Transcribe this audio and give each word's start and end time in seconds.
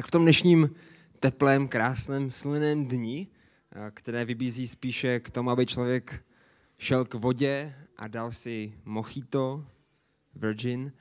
Tak 0.00 0.06
v 0.06 0.10
tom 0.10 0.22
dnešním 0.22 0.70
teplém, 1.18 1.68
krásném, 1.68 2.30
slunném 2.30 2.86
dni, 2.86 3.28
eh, 3.72 3.90
které 3.94 4.24
vybízí 4.24 4.68
spíše 4.68 5.20
k 5.20 5.30
tomu, 5.30 5.50
aby 5.50 5.66
člověk 5.66 6.24
šel 6.78 7.04
k 7.04 7.14
vodě 7.14 7.74
a 7.96 8.08
dal 8.08 8.32
si 8.32 8.72
mochito, 8.84 9.66
virgin, 10.34 10.92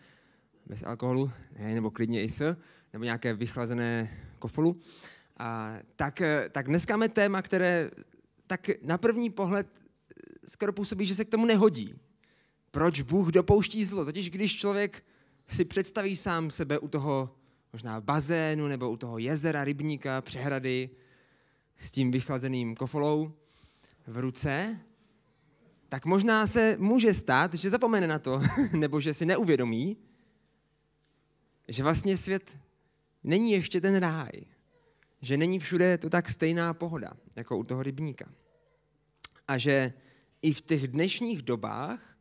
bez 0.66 0.84
alkoholu, 0.84 1.32
ne, 1.60 1.76
nebo 1.76 1.92
klidně 1.92 2.24
i 2.24 2.30
s, 2.30 2.58
nebo 2.94 3.06
nějaké 3.06 3.34
vychlazené 3.34 4.10
kofolu. 4.40 4.80
A, 5.38 5.78
tak, 5.96 6.22
eh, 6.22 6.50
tak 6.52 6.68
dneska 6.68 6.94
máme 6.94 7.10
téma, 7.10 7.42
které 7.42 7.90
tak 8.48 8.70
na 8.84 8.98
první 8.98 9.30
pohled 9.30 9.68
skoro 10.48 10.74
působí, 10.74 11.06
že 11.06 11.16
se 11.16 11.26
k 11.26 11.30
tomu 11.30 11.46
nehodí. 11.46 11.96
Proč 12.72 13.02
Bůh 13.02 13.32
dopouští 13.32 13.86
zlo? 13.86 14.06
Totiž 14.06 14.30
když 14.30 14.60
člověk 14.60 15.04
si 15.48 15.66
představí 15.66 16.16
sám 16.16 16.52
sebe 16.52 16.80
u 16.80 16.88
toho 16.88 17.39
možná 17.74 18.02
bazénu 18.02 18.68
nebo 18.68 18.92
u 18.92 18.98
toho 18.98 19.18
jezera, 19.18 19.64
rybníka, 19.64 20.22
přehrady 20.22 20.90
s 21.78 21.92
tím 21.92 22.12
vychlazeným 22.12 22.76
kofolou 22.76 23.34
v 24.08 24.18
ruce, 24.18 24.80
tak 25.90 26.06
možná 26.06 26.48
se 26.48 26.78
může 26.80 27.14
stát, 27.14 27.54
že 27.54 27.70
zapomene 27.70 28.08
na 28.08 28.20
to, 28.20 28.42
nebo 28.74 29.00
že 29.00 29.14
si 29.14 29.26
neuvědomí, 29.26 29.98
že 31.68 31.84
vlastně 31.84 32.18
svět 32.18 32.58
není 33.24 33.52
ještě 33.52 33.82
ten 33.82 33.96
ráj. 33.96 34.32
Že 35.22 35.38
není 35.38 35.60
všude 35.60 35.98
to 35.98 36.10
tak 36.10 36.30
stejná 36.30 36.74
pohoda, 36.74 37.14
jako 37.36 37.58
u 37.58 37.64
toho 37.64 37.84
rybníka. 37.84 38.26
A 39.48 39.58
že 39.58 39.94
i 40.42 40.54
v 40.54 40.62
těch 40.62 40.88
dnešních 40.88 41.42
dobách 41.42 42.18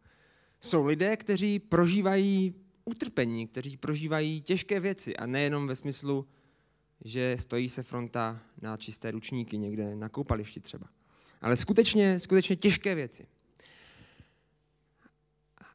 jsou 0.61 0.87
lidé, 0.87 1.17
kteří 1.17 1.59
prožívají 1.59 2.55
utrpení, 2.89 3.47
kteří 3.47 3.77
prožívají 3.77 4.41
těžké 4.41 4.81
věci 4.81 5.17
a 5.17 5.27
nejenom 5.27 5.67
ve 5.67 5.77
smyslu, 5.77 6.27
že 7.05 7.37
stojí 7.39 7.69
se 7.69 7.83
fronta 7.83 8.41
na 8.63 8.77
čisté 8.77 9.11
ručníky 9.11 9.59
někde 9.59 9.97
na 9.97 10.09
koupališti 10.09 10.61
třeba. 10.61 10.87
Ale 11.41 11.57
skutečně, 11.57 12.21
skutečně 12.21 12.57
těžké 12.57 12.95
věci. 12.95 13.27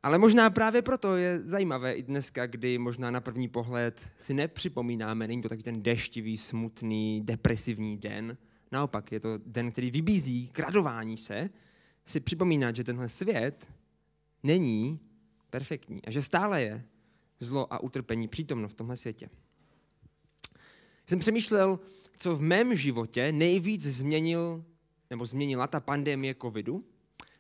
Ale 0.04 0.18
možná 0.18 0.50
právě 0.50 0.82
proto 0.82 1.16
je 1.16 1.42
zajímavé 1.42 1.94
i 1.94 2.04
dneska, 2.04 2.48
kdy 2.48 2.78
možná 2.78 3.12
na 3.12 3.22
první 3.22 3.48
pohled 3.48 4.12
si 4.18 4.34
nepřipomínáme, 4.34 5.28
není 5.28 5.42
to 5.42 5.50
taky 5.50 5.64
ten 5.64 5.84
deštivý, 5.84 6.38
smutný, 6.38 7.22
depresivní 7.22 7.98
den. 7.98 8.38
Naopak 8.72 9.12
je 9.12 9.20
to 9.20 9.30
den, 9.46 9.72
který 9.72 9.92
vybízí 9.92 10.50
k 10.50 10.60
radování 10.60 11.18
se, 11.18 11.50
si 12.06 12.20
připomínat, 12.20 12.76
že 12.76 12.84
tenhle 12.84 13.10
svět 13.10 13.68
není 14.44 15.00
perfektní 15.50 16.06
a 16.06 16.12
že 16.12 16.22
stále 16.22 16.62
je 16.62 16.86
zlo 17.44 17.74
a 17.74 17.80
utrpení 17.80 18.28
přítomno 18.28 18.68
v 18.68 18.74
tomhle 18.74 18.98
světě. 18.98 19.30
Jsem 21.08 21.20
přemýšlel, 21.20 21.80
co 22.18 22.36
v 22.36 22.42
mém 22.42 22.76
životě 22.76 23.32
nejvíc 23.32 23.82
změnil, 23.82 24.66
nebo 25.10 25.26
změnila 25.26 25.68
ta 25.68 25.80
pandemie 25.80 26.36
covidu. 26.42 26.84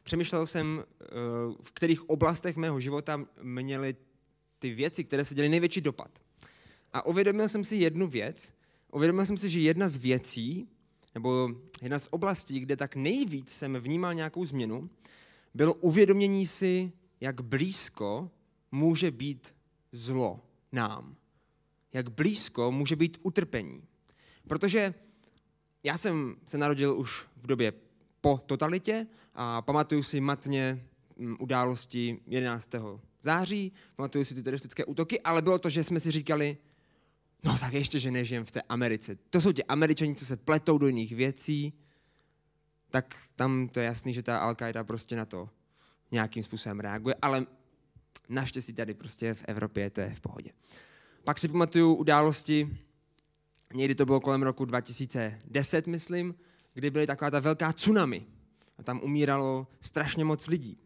Přemýšlel 0.03 0.47
jsem, 0.47 0.83
eh, 1.01 1.05
v 1.63 1.71
kterých 1.71 2.09
oblastech 2.09 2.55
mého 2.55 2.79
života 2.79 3.25
měly 3.41 3.95
ty 4.59 4.73
věci, 4.73 5.03
které 5.03 5.25
se 5.25 5.35
děly 5.35 5.49
největší 5.49 5.81
dopad. 5.81 6.19
A 6.93 7.05
uvědomil 7.05 7.49
jsem 7.49 7.63
si 7.63 7.75
jednu 7.75 8.07
věc. 8.07 8.53
Uvědomil 8.91 9.25
jsem 9.25 9.37
si, 9.37 9.49
že 9.49 9.59
jedna 9.59 9.89
z 9.89 9.97
věcí, 9.97 10.67
nebo 11.15 11.49
jedna 11.81 11.99
z 11.99 12.07
oblastí, 12.11 12.59
kde 12.59 12.75
tak 12.75 12.95
nejvíc 12.95 13.49
jsem 13.49 13.75
vnímal 13.75 14.13
nějakou 14.13 14.45
změnu, 14.45 14.89
bylo 15.53 15.73
uvědomění 15.73 16.47
si, 16.47 16.91
jak 17.21 17.41
blízko 17.41 18.31
může 18.71 19.11
být 19.11 19.55
zlo 19.93 20.45
nám. 20.71 21.15
Jak 21.93 22.09
blízko 22.09 22.71
může 22.71 22.95
být 22.95 23.17
utrpení. 23.21 23.83
Protože 24.47 24.93
já 25.83 25.97
jsem 25.97 26.35
se 26.47 26.57
narodil 26.57 26.99
už 26.99 27.25
v 27.37 27.47
době 27.47 27.73
po 28.21 28.41
totalitě 28.45 29.07
a 29.33 29.61
pamatuju 29.61 30.03
si 30.03 30.19
matně 30.21 30.85
mm, 31.17 31.35
události 31.39 32.19
11. 32.27 32.69
září, 33.21 33.71
pamatuju 33.95 34.25
si 34.25 34.35
ty 34.35 34.43
teroristické 34.43 34.85
útoky, 34.85 35.21
ale 35.21 35.41
bylo 35.41 35.59
to, 35.59 35.69
že 35.69 35.83
jsme 35.83 35.99
si 35.99 36.11
říkali, 36.11 36.57
no 37.43 37.57
tak 37.59 37.73
ještě, 37.73 37.99
že 37.99 38.11
nežijem 38.11 38.45
v 38.45 38.51
té 38.51 38.61
Americe. 38.61 39.17
To 39.29 39.41
jsou 39.41 39.51
ti 39.51 39.63
američani, 39.63 40.15
co 40.15 40.25
se 40.25 40.37
pletou 40.37 40.77
do 40.77 40.87
jiných 40.87 41.15
věcí, 41.15 41.73
tak 42.91 43.17
tam 43.35 43.69
to 43.69 43.79
je 43.79 43.85
jasný, 43.85 44.13
že 44.13 44.23
ta 44.23 44.51
Al-Qaida 44.51 44.83
prostě 44.83 45.15
na 45.15 45.25
to 45.25 45.49
nějakým 46.11 46.43
způsobem 46.43 46.79
reaguje, 46.79 47.15
ale 47.21 47.45
Naštěstí 48.29 48.73
tady 48.73 48.93
prostě 48.93 49.33
v 49.33 49.43
Evropě 49.47 49.89
to 49.89 50.01
je 50.01 50.15
v 50.15 50.19
pohodě. 50.19 50.51
Pak 51.23 51.39
si 51.39 51.47
pamatuju 51.47 51.93
události, 51.93 52.77
někdy 53.73 53.95
to 53.95 54.05
bylo 54.05 54.19
kolem 54.19 54.43
roku 54.43 54.65
2010, 54.65 55.87
myslím, 55.87 56.35
kdy 56.73 56.89
byly 56.89 57.07
taková 57.07 57.31
ta 57.31 57.39
velká 57.39 57.73
tsunami. 57.73 58.25
A 58.77 58.83
tam 58.83 59.01
umíralo 59.03 59.67
strašně 59.81 60.25
moc 60.25 60.47
lidí. 60.47 60.77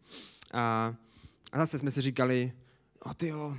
A, 0.52 0.94
a 1.52 1.58
zase 1.58 1.78
jsme 1.78 1.90
si 1.90 2.00
říkali, 2.00 2.52
o 3.04 3.14
ty 3.14 3.28
jo, 3.28 3.56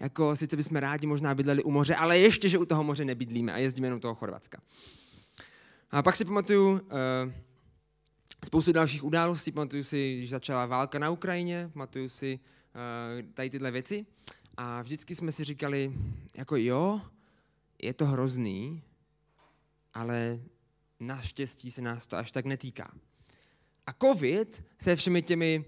jako 0.00 0.36
sice 0.36 0.56
bychom 0.56 0.76
rádi 0.76 1.06
možná 1.06 1.34
bydleli 1.34 1.62
u 1.62 1.70
moře, 1.70 1.94
ale 1.94 2.18
ještě, 2.18 2.48
že 2.48 2.58
u 2.58 2.64
toho 2.64 2.84
moře 2.84 3.04
nebydlíme 3.04 3.52
a 3.52 3.58
jezdíme 3.58 3.86
jenom 3.86 4.00
toho 4.00 4.14
Chorvatska. 4.14 4.62
A 5.90 6.02
pak 6.02 6.16
si 6.16 6.24
pamatuju 6.24 6.70
uh, 6.72 6.80
spoustu 8.44 8.72
dalších 8.72 9.04
událostí, 9.04 9.52
pamatuju 9.52 9.84
si, 9.84 10.16
když 10.18 10.30
začala 10.30 10.66
válka 10.66 10.98
na 10.98 11.10
Ukrajině, 11.10 11.70
pamatuju 11.72 12.08
si 12.08 12.40
tady 13.34 13.50
tyhle 13.50 13.70
věci. 13.70 14.06
A 14.56 14.82
vždycky 14.82 15.14
jsme 15.14 15.32
si 15.32 15.44
říkali, 15.44 15.92
jako 16.34 16.56
jo, 16.56 17.00
je 17.82 17.94
to 17.94 18.06
hrozný, 18.06 18.82
ale 19.94 20.40
naštěstí 21.00 21.70
se 21.70 21.82
nás 21.82 22.06
to 22.06 22.16
až 22.16 22.32
tak 22.32 22.44
netýká. 22.44 22.94
A 23.86 23.92
covid 23.92 24.64
se 24.78 24.96
všemi 24.96 25.22
těmi 25.22 25.64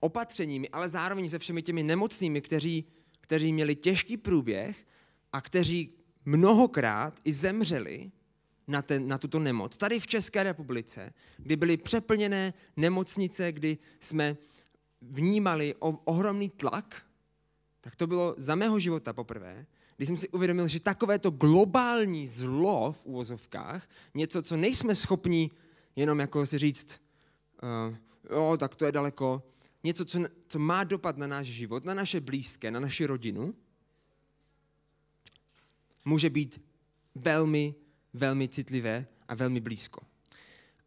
opatřeními, 0.00 0.68
ale 0.68 0.88
zároveň 0.88 1.28
se 1.28 1.38
všemi 1.38 1.62
těmi 1.62 1.82
nemocnými, 1.82 2.40
kteří, 2.40 2.84
kteří 3.20 3.52
měli 3.52 3.76
těžký 3.76 4.16
průběh 4.16 4.86
a 5.32 5.40
kteří 5.40 5.92
mnohokrát 6.24 7.20
i 7.24 7.32
zemřeli 7.32 8.10
na, 8.66 8.82
ten, 8.82 9.08
na 9.08 9.18
tuto 9.18 9.38
nemoc. 9.38 9.76
Tady 9.76 10.00
v 10.00 10.06
České 10.06 10.42
republice, 10.42 11.12
kdy 11.36 11.56
byly 11.56 11.76
přeplněné 11.76 12.54
nemocnice, 12.76 13.52
kdy 13.52 13.78
jsme 14.00 14.36
vnímali 15.02 15.74
ohromný 16.04 16.50
tlak, 16.50 17.02
tak 17.80 17.96
to 17.96 18.06
bylo 18.06 18.34
za 18.38 18.54
mého 18.54 18.78
života 18.78 19.12
poprvé, 19.12 19.66
když 19.96 20.06
jsem 20.06 20.16
si 20.16 20.28
uvědomil, 20.28 20.68
že 20.68 20.80
takovéto 20.80 21.30
globální 21.30 22.26
zlo 22.26 22.92
v 22.92 23.06
úvozovkách, 23.06 23.88
něco, 24.14 24.42
co 24.42 24.56
nejsme 24.56 24.94
schopni 24.94 25.50
jenom 25.96 26.20
jako 26.20 26.46
si 26.46 26.58
říct, 26.58 27.00
uh, 27.62 27.96
jo, 28.30 28.56
tak 28.56 28.74
to 28.74 28.84
je 28.84 28.92
daleko, 28.92 29.42
něco, 29.84 30.04
co, 30.04 30.18
co 30.48 30.58
má 30.58 30.84
dopad 30.84 31.16
na 31.16 31.26
náš 31.26 31.46
život, 31.46 31.84
na 31.84 31.94
naše 31.94 32.20
blízké, 32.20 32.70
na 32.70 32.80
naši 32.80 33.06
rodinu, 33.06 33.54
může 36.04 36.30
být 36.30 36.62
velmi, 37.14 37.74
velmi 38.12 38.48
citlivé 38.48 39.06
a 39.28 39.34
velmi 39.34 39.60
blízko. 39.60 40.00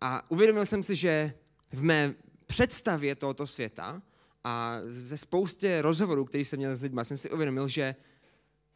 A 0.02 0.32
uvědomil 0.32 0.66
jsem 0.66 0.84
si, 0.84 0.96
že 0.96 1.34
v 1.72 1.84
mé 1.84 2.16
představě 2.50 3.16
tohoto 3.16 3.48
světa 3.48 4.02
a 4.44 4.76
ve 5.04 5.18
spoustě 5.18 5.82
rozhovorů, 5.82 6.26
který 6.26 6.46
jsem 6.46 6.60
měl 6.60 6.76
s 6.76 6.82
lidmi, 6.82 7.02
jsem 7.04 7.18
si 7.18 7.32
uvědomil, 7.32 7.68
že 7.68 7.96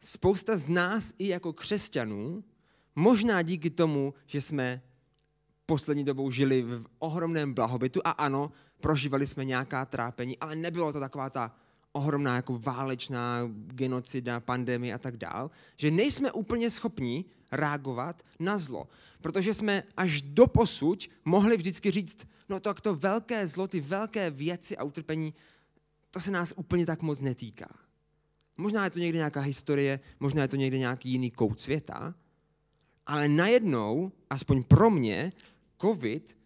spousta 0.00 0.56
z 0.56 0.68
nás 0.68 1.14
i 1.18 1.28
jako 1.28 1.52
křesťanů, 1.52 2.44
možná 2.94 3.42
díky 3.42 3.70
tomu, 3.70 4.14
že 4.26 4.40
jsme 4.40 4.82
poslední 5.66 6.04
dobou 6.04 6.30
žili 6.30 6.62
v 6.62 6.86
ohromném 6.98 7.54
blahobytu 7.54 8.00
a 8.04 8.10
ano, 8.10 8.52
prožívali 8.80 9.26
jsme 9.26 9.44
nějaká 9.44 9.84
trápení, 9.84 10.38
ale 10.38 10.56
nebylo 10.56 10.92
to 10.92 11.00
taková 11.00 11.30
ta 11.30 11.56
ohromná 11.92 12.36
jako 12.36 12.58
válečná 12.58 13.38
genocida, 13.50 14.40
pandemie 14.40 14.94
a 14.94 14.98
tak 14.98 15.16
dál, 15.16 15.50
že 15.76 15.90
nejsme 15.90 16.32
úplně 16.32 16.70
schopni 16.70 17.24
reagovat 17.52 18.22
na 18.38 18.58
zlo. 18.58 18.88
Protože 19.20 19.54
jsme 19.54 19.82
až 19.96 20.22
do 20.22 20.46
posuť 20.46 21.10
mohli 21.24 21.56
vždycky 21.56 21.90
říct, 21.90 22.26
no 22.48 22.60
tak 22.60 22.80
to 22.80 22.94
velké 22.94 23.48
zlo, 23.48 23.68
ty 23.68 23.80
velké 23.80 24.30
věci 24.30 24.76
a 24.76 24.84
utrpení, 24.84 25.34
to 26.10 26.20
se 26.20 26.30
nás 26.30 26.54
úplně 26.56 26.86
tak 26.86 27.02
moc 27.02 27.20
netýká. 27.20 27.78
Možná 28.56 28.84
je 28.84 28.90
to 28.90 28.98
někde 28.98 29.16
nějaká 29.16 29.40
historie, 29.40 30.00
možná 30.20 30.42
je 30.42 30.48
to 30.48 30.56
někde 30.56 30.78
nějaký 30.78 31.10
jiný 31.10 31.30
kout 31.30 31.60
světa, 31.60 32.14
ale 33.06 33.28
najednou, 33.28 34.12
aspoň 34.30 34.62
pro 34.62 34.90
mě, 34.90 35.32
covid 35.80 36.36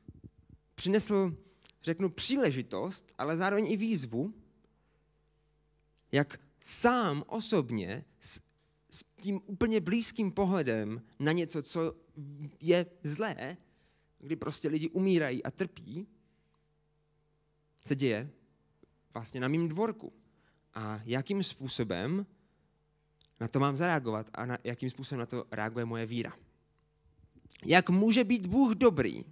přinesl, 0.74 1.36
řeknu, 1.82 2.08
příležitost, 2.08 3.14
ale 3.18 3.36
zároveň 3.36 3.72
i 3.72 3.76
výzvu, 3.76 4.34
jak 6.12 6.40
sám 6.60 7.24
osobně 7.26 8.04
s, 8.20 8.40
s 8.90 9.04
tím 9.20 9.40
úplně 9.46 9.80
blízkým 9.80 10.32
pohledem 10.32 11.02
na 11.18 11.32
něco, 11.32 11.62
co 11.62 11.94
je 12.60 12.86
zlé, 13.02 13.56
kdy 14.18 14.36
prostě 14.36 14.68
lidi 14.68 14.88
umírají 14.88 15.42
a 15.42 15.50
trpí, 15.50 16.06
se 17.84 17.96
děje 17.96 18.30
vlastně 19.14 19.40
na 19.40 19.48
mým 19.48 19.68
dvorku. 19.68 20.12
A 20.74 21.00
jakým 21.04 21.42
způsobem 21.42 22.26
na 23.40 23.48
to 23.48 23.60
mám 23.60 23.76
zareagovat 23.76 24.30
a 24.34 24.46
na, 24.46 24.58
jakým 24.64 24.90
způsobem 24.90 25.20
na 25.20 25.26
to 25.26 25.46
reaguje 25.50 25.84
moje 25.84 26.06
víra. 26.06 26.32
Jak 27.64 27.90
může 27.90 28.24
být 28.24 28.46
Bůh 28.46 28.74
dobrý, 28.74 29.24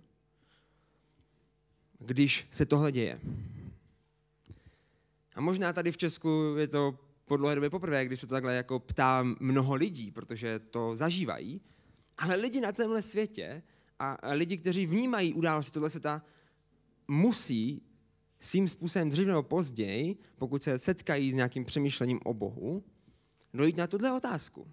když 1.98 2.48
se 2.50 2.66
tohle 2.66 2.92
děje? 2.92 3.20
A 5.34 5.40
možná 5.40 5.72
tady 5.72 5.92
v 5.92 5.96
Česku 5.96 6.54
je 6.58 6.68
to 6.68 6.98
po 7.24 7.36
dlouhé 7.36 7.54
době 7.54 7.70
poprvé, 7.70 8.06
když 8.06 8.20
se 8.20 8.26
to 8.26 8.34
takhle 8.34 8.54
jako 8.54 8.78
ptá 8.78 9.22
mnoho 9.40 9.74
lidí, 9.74 10.10
protože 10.10 10.58
to 10.58 10.96
zažívají, 10.96 11.60
ale 12.18 12.36
lidi 12.36 12.60
na 12.60 12.72
tomhle 12.72 13.02
světě 13.02 13.62
a 13.98 14.32
lidi, 14.32 14.56
kteří 14.56 14.86
vnímají 14.86 15.34
události 15.34 15.72
tohle 15.72 15.90
světa, 15.90 16.22
musí 17.08 17.82
svým 18.40 18.68
způsobem 18.68 19.10
dřív 19.10 19.26
nebo 19.26 19.42
později, 19.42 20.16
pokud 20.36 20.62
se 20.62 20.78
setkají 20.78 21.32
s 21.32 21.34
nějakým 21.34 21.64
přemýšlením 21.64 22.20
o 22.24 22.34
Bohu, 22.34 22.84
dojít 23.54 23.76
na 23.76 23.86
tuhle 23.86 24.12
otázku. 24.12 24.70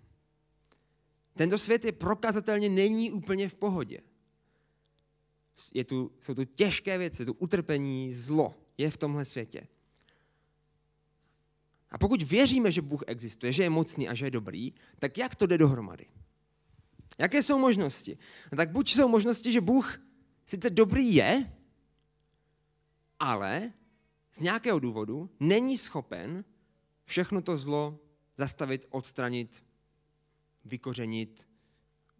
Tento 1.35 1.57
svět 1.57 1.85
je 1.85 1.91
prokazatelně 1.91 2.69
není 2.69 3.11
úplně 3.11 3.49
v 3.49 3.55
pohodě. 3.55 3.99
Je 5.73 5.83
tu, 5.83 6.11
jsou 6.21 6.33
tu 6.33 6.43
těžké 6.43 6.97
věci, 6.97 7.21
je 7.21 7.25
tu 7.25 7.33
utrpení, 7.33 8.13
zlo 8.13 8.55
je 8.77 8.91
v 8.91 8.97
tomhle 8.97 9.25
světě. 9.25 9.67
A 11.91 11.97
pokud 11.97 12.21
věříme, 12.21 12.71
že 12.71 12.81
Bůh 12.81 13.03
existuje, 13.07 13.51
že 13.51 13.63
je 13.63 13.69
mocný 13.69 14.09
a 14.09 14.13
že 14.13 14.25
je 14.25 14.31
dobrý, 14.31 14.73
tak 14.99 15.17
jak 15.17 15.35
to 15.35 15.45
jde 15.45 15.57
dohromady? 15.57 16.05
Jaké 17.17 17.43
jsou 17.43 17.59
možnosti? 17.59 18.17
No 18.51 18.57
tak 18.57 18.71
buď 18.71 18.91
jsou 18.91 19.07
možnosti, 19.07 19.51
že 19.51 19.61
Bůh 19.61 19.99
sice 20.45 20.69
dobrý 20.69 21.15
je, 21.15 21.53
ale 23.19 23.73
z 24.31 24.39
nějakého 24.39 24.79
důvodu 24.79 25.29
není 25.39 25.77
schopen 25.77 26.45
všechno 27.05 27.41
to 27.41 27.57
zlo 27.57 27.99
zastavit, 28.37 28.85
odstranit, 28.89 29.63
vykořenit, 30.65 31.47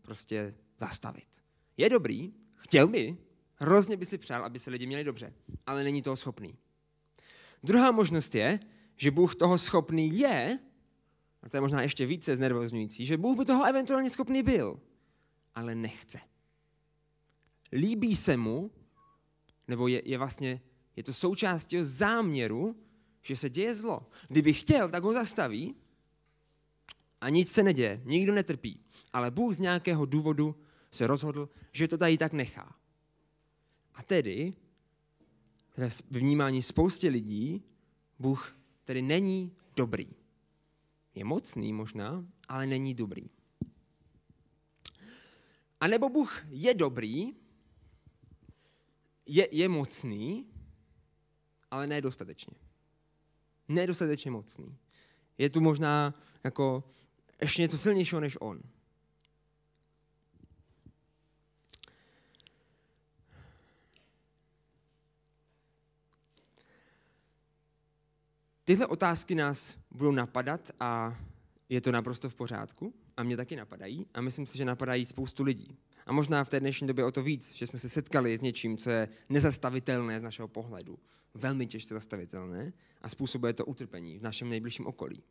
prostě 0.01 0.56
zastavit. 0.80 1.44
Je 1.78 1.89
dobrý, 1.89 2.34
chtěl 2.57 2.88
by, 2.88 3.18
hrozně 3.56 3.98
by 3.98 4.06
si 4.06 4.18
přál, 4.18 4.46
aby 4.46 4.60
se 4.60 4.69
lidi 4.69 4.86
měli 4.86 5.04
dobře, 5.04 5.34
ale 5.66 5.84
není 5.84 6.01
toho 6.01 6.18
schopný. 6.18 6.57
Druhá 7.63 7.92
možnost 7.92 8.36
je, 8.36 8.60
že 8.96 9.12
Bůh 9.12 9.36
toho 9.36 9.57
schopný 9.57 10.19
je, 10.19 10.60
a 11.44 11.50
to 11.50 11.57
je 11.57 11.62
možná 11.62 11.81
ještě 11.81 12.06
více 12.06 12.38
znervozňující, 12.38 13.06
že 13.06 13.18
Bůh 13.18 13.38
by 13.38 13.45
toho 13.45 13.63
eventuálně 13.63 14.10
schopný 14.10 14.44
byl, 14.44 14.80
ale 15.56 15.75
nechce. 15.75 16.19
Líbí 17.72 18.16
se 18.16 18.38
mu, 18.38 18.72
nebo 19.68 19.88
je, 19.88 20.01
je 20.06 20.18
vlastně, 20.18 20.62
je 20.95 21.04
to 21.04 21.13
součástí 21.13 21.78
záměru, 21.81 22.75
že 23.22 23.38
se 23.38 23.50
děje 23.50 23.75
zlo. 23.75 24.10
Kdyby 24.28 24.54
chtěl, 24.54 24.90
tak 24.90 25.04
ho 25.04 25.13
zastaví 25.13 25.75
a 27.22 27.30
nic 27.30 27.51
se 27.51 27.63
neděje, 27.63 28.01
nikdo 28.06 28.34
netrpí. 28.34 28.80
Ale 29.13 29.31
Bůh 29.31 29.56
z 29.56 29.60
nějakého 29.60 30.06
důvodu 30.06 30.56
se 30.92 31.07
rozhodl, 31.07 31.50
že 31.72 31.88
to 31.88 31.98
tady 31.98 32.18
tak 32.18 32.34
nechá. 32.34 32.75
A 33.96 34.04
tedy 34.04 34.54
ve 35.78 35.89
vnímání 36.12 36.62
spoustě 36.62 37.10
lidí 37.10 37.63
Bůh 38.19 38.57
tedy 38.86 39.01
není 39.01 39.51
dobrý. 39.75 40.23
Je 41.15 41.25
mocný 41.25 41.74
možná, 41.74 42.25
ale 42.48 42.68
není 42.68 42.94
dobrý. 42.94 43.30
A 45.80 45.88
nebo 45.88 46.10
Bůh 46.10 46.45
je 46.50 46.74
dobrý, 46.74 47.33
je, 49.25 49.48
je 49.51 49.69
mocný, 49.69 50.48
ale 51.71 51.88
ne 51.88 52.01
dostatečně. 52.01 52.57
Nedostatečně 53.68 54.31
mocný. 54.31 54.77
Je 55.38 55.50
tu 55.50 55.62
možná 55.62 56.13
jako 56.44 56.83
ještě 57.42 57.62
něco 57.62 57.77
silnějšího 57.77 58.21
než 58.21 58.38
on. 58.42 58.62
Tyhle 68.65 68.88
otázky 68.88 69.36
nás 69.36 69.77
budou 69.92 70.12
napadat 70.12 70.71
a 70.80 71.18
je 71.69 71.81
to 71.81 71.92
naprosto 71.92 72.30
v 72.30 72.36
pořádku. 72.36 72.94
A 73.18 73.24
mě 73.24 73.38
taky 73.38 73.56
napadají. 73.56 74.06
A 74.13 74.21
myslím 74.21 74.45
si, 74.45 74.57
že 74.57 74.65
napadají 74.65 75.06
spoustu 75.06 75.44
lidí. 75.44 75.77
A 76.06 76.13
možná 76.13 76.44
v 76.44 76.50
té 76.50 76.60
dnešní 76.60 76.88
době 76.88 77.06
o 77.06 77.12
to 77.12 77.24
víc, 77.24 77.54
že 77.54 77.68
jsme 77.68 77.80
se 77.80 77.89
setkali 77.89 78.38
s 78.38 78.42
něčím, 78.42 78.77
co 78.77 78.89
je 78.89 79.10
nezastavitelné 79.30 80.19
z 80.19 80.24
našeho 80.24 80.48
pohledu. 80.48 81.00
Velmi 81.33 81.68
těžce 81.68 81.94
zastavitelné 81.94 82.74
a 83.01 83.10
způsobuje 83.10 83.54
to 83.54 83.65
utrpení 83.65 84.19
v 84.19 84.24
našem 84.24 84.50
nejbližším 84.50 84.88
okolí. 84.88 85.24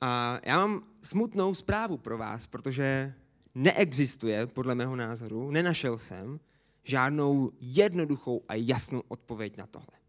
A 0.00 0.40
já 0.44 0.58
mám 0.58 0.86
smutnou 1.02 1.54
zprávu 1.54 1.98
pro 1.98 2.18
vás, 2.18 2.46
protože 2.46 3.14
neexistuje, 3.54 4.46
podle 4.46 4.74
mého 4.74 4.96
názoru, 4.96 5.50
nenašel 5.50 5.98
jsem 5.98 6.40
žádnou 6.84 7.52
jednoduchou 7.60 8.44
a 8.48 8.54
jasnou 8.54 9.02
odpověď 9.08 9.56
na 9.56 9.66
tohle 9.66 10.03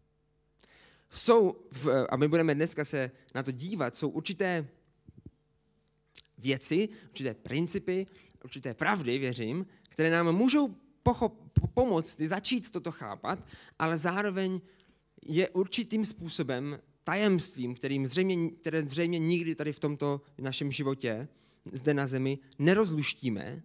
jsou, 1.10 1.56
v, 1.72 2.06
a 2.10 2.16
my 2.16 2.28
budeme 2.28 2.54
dneska 2.54 2.84
se 2.84 3.10
na 3.34 3.42
to 3.42 3.50
dívat, 3.50 3.96
jsou 3.96 4.08
určité 4.08 4.68
věci, 6.38 6.88
určité 7.08 7.34
principy, 7.34 8.06
určité 8.44 8.74
pravdy, 8.74 9.18
věřím, 9.18 9.66
které 9.88 10.10
nám 10.10 10.32
můžou 10.32 10.74
pochop, 11.02 11.34
pomoct 11.74 12.20
začít 12.20 12.70
toto 12.70 12.92
chápat, 12.92 13.38
ale 13.78 13.98
zároveň 13.98 14.60
je 15.26 15.48
určitým 15.48 16.06
způsobem 16.06 16.78
tajemstvím, 17.04 17.74
kterým 17.74 18.06
zřejmě, 18.06 18.50
které 18.50 18.82
zřejmě 18.82 19.18
nikdy 19.18 19.54
tady 19.54 19.72
v 19.72 19.78
tomto 19.78 20.20
našem 20.38 20.70
životě, 20.70 21.28
zde 21.72 21.94
na 21.94 22.06
zemi, 22.06 22.38
nerozluštíme, 22.58 23.62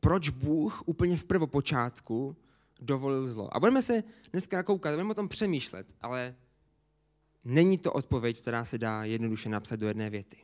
proč 0.00 0.28
Bůh 0.28 0.82
úplně 0.86 1.16
v 1.16 1.24
prvopočátku 1.24 2.36
dovolil 2.80 3.26
zlo. 3.26 3.56
A 3.56 3.60
budeme 3.60 3.82
se 3.82 4.04
dneska 4.32 4.62
koukat, 4.62 4.94
budeme 4.94 5.10
o 5.10 5.14
tom 5.14 5.28
přemýšlet, 5.28 5.94
ale 6.00 6.34
není 7.44 7.78
to 7.78 7.92
odpověď, 7.92 8.40
která 8.40 8.64
se 8.64 8.78
dá 8.78 9.04
jednoduše 9.04 9.48
napsat 9.48 9.76
do 9.76 9.88
jedné 9.88 10.10
věty. 10.10 10.36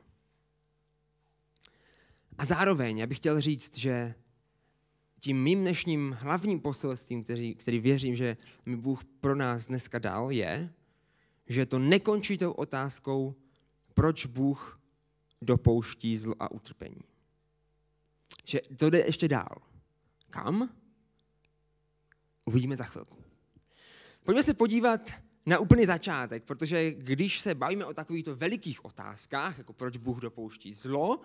A 2.38 2.44
zároveň 2.44 2.98
já 2.98 3.06
bych 3.06 3.18
chtěl 3.18 3.40
říct, 3.40 3.78
že 3.78 4.14
tím 5.20 5.42
mým 5.42 5.60
dnešním 5.60 6.16
hlavním 6.20 6.60
poselstvím, 6.60 7.24
který, 7.24 7.54
který 7.54 7.80
věřím, 7.80 8.14
že 8.14 8.36
mi 8.66 8.76
Bůh 8.76 9.04
pro 9.04 9.34
nás 9.34 9.66
dneska 9.66 9.98
dal, 9.98 10.30
je, 10.30 10.72
že 11.46 11.66
to 11.66 11.78
nekončí 11.78 12.38
tou 12.38 12.52
otázkou, 12.52 13.34
proč 13.94 14.26
Bůh 14.26 14.80
dopouští 15.42 16.16
zlo 16.16 16.34
a 16.38 16.50
utrpení. 16.50 17.00
Že 18.44 18.60
to 18.76 18.90
jde 18.90 18.98
ještě 18.98 19.28
dál. 19.28 19.56
Kam? 20.30 20.70
Uvidíme 22.44 22.76
za 22.76 22.84
chvilku. 22.84 23.16
Pojďme 24.24 24.42
se 24.42 24.54
podívat 24.54 25.12
na 25.48 25.58
úplný 25.58 25.86
začátek, 25.86 26.44
protože 26.44 26.90
když 26.90 27.40
se 27.40 27.54
bavíme 27.54 27.84
o 27.84 27.94
takovýchto 27.94 28.36
velikých 28.36 28.84
otázkách, 28.84 29.58
jako 29.58 29.72
proč 29.72 29.96
Bůh 29.96 30.20
dopouští 30.20 30.74
zlo, 30.74 31.20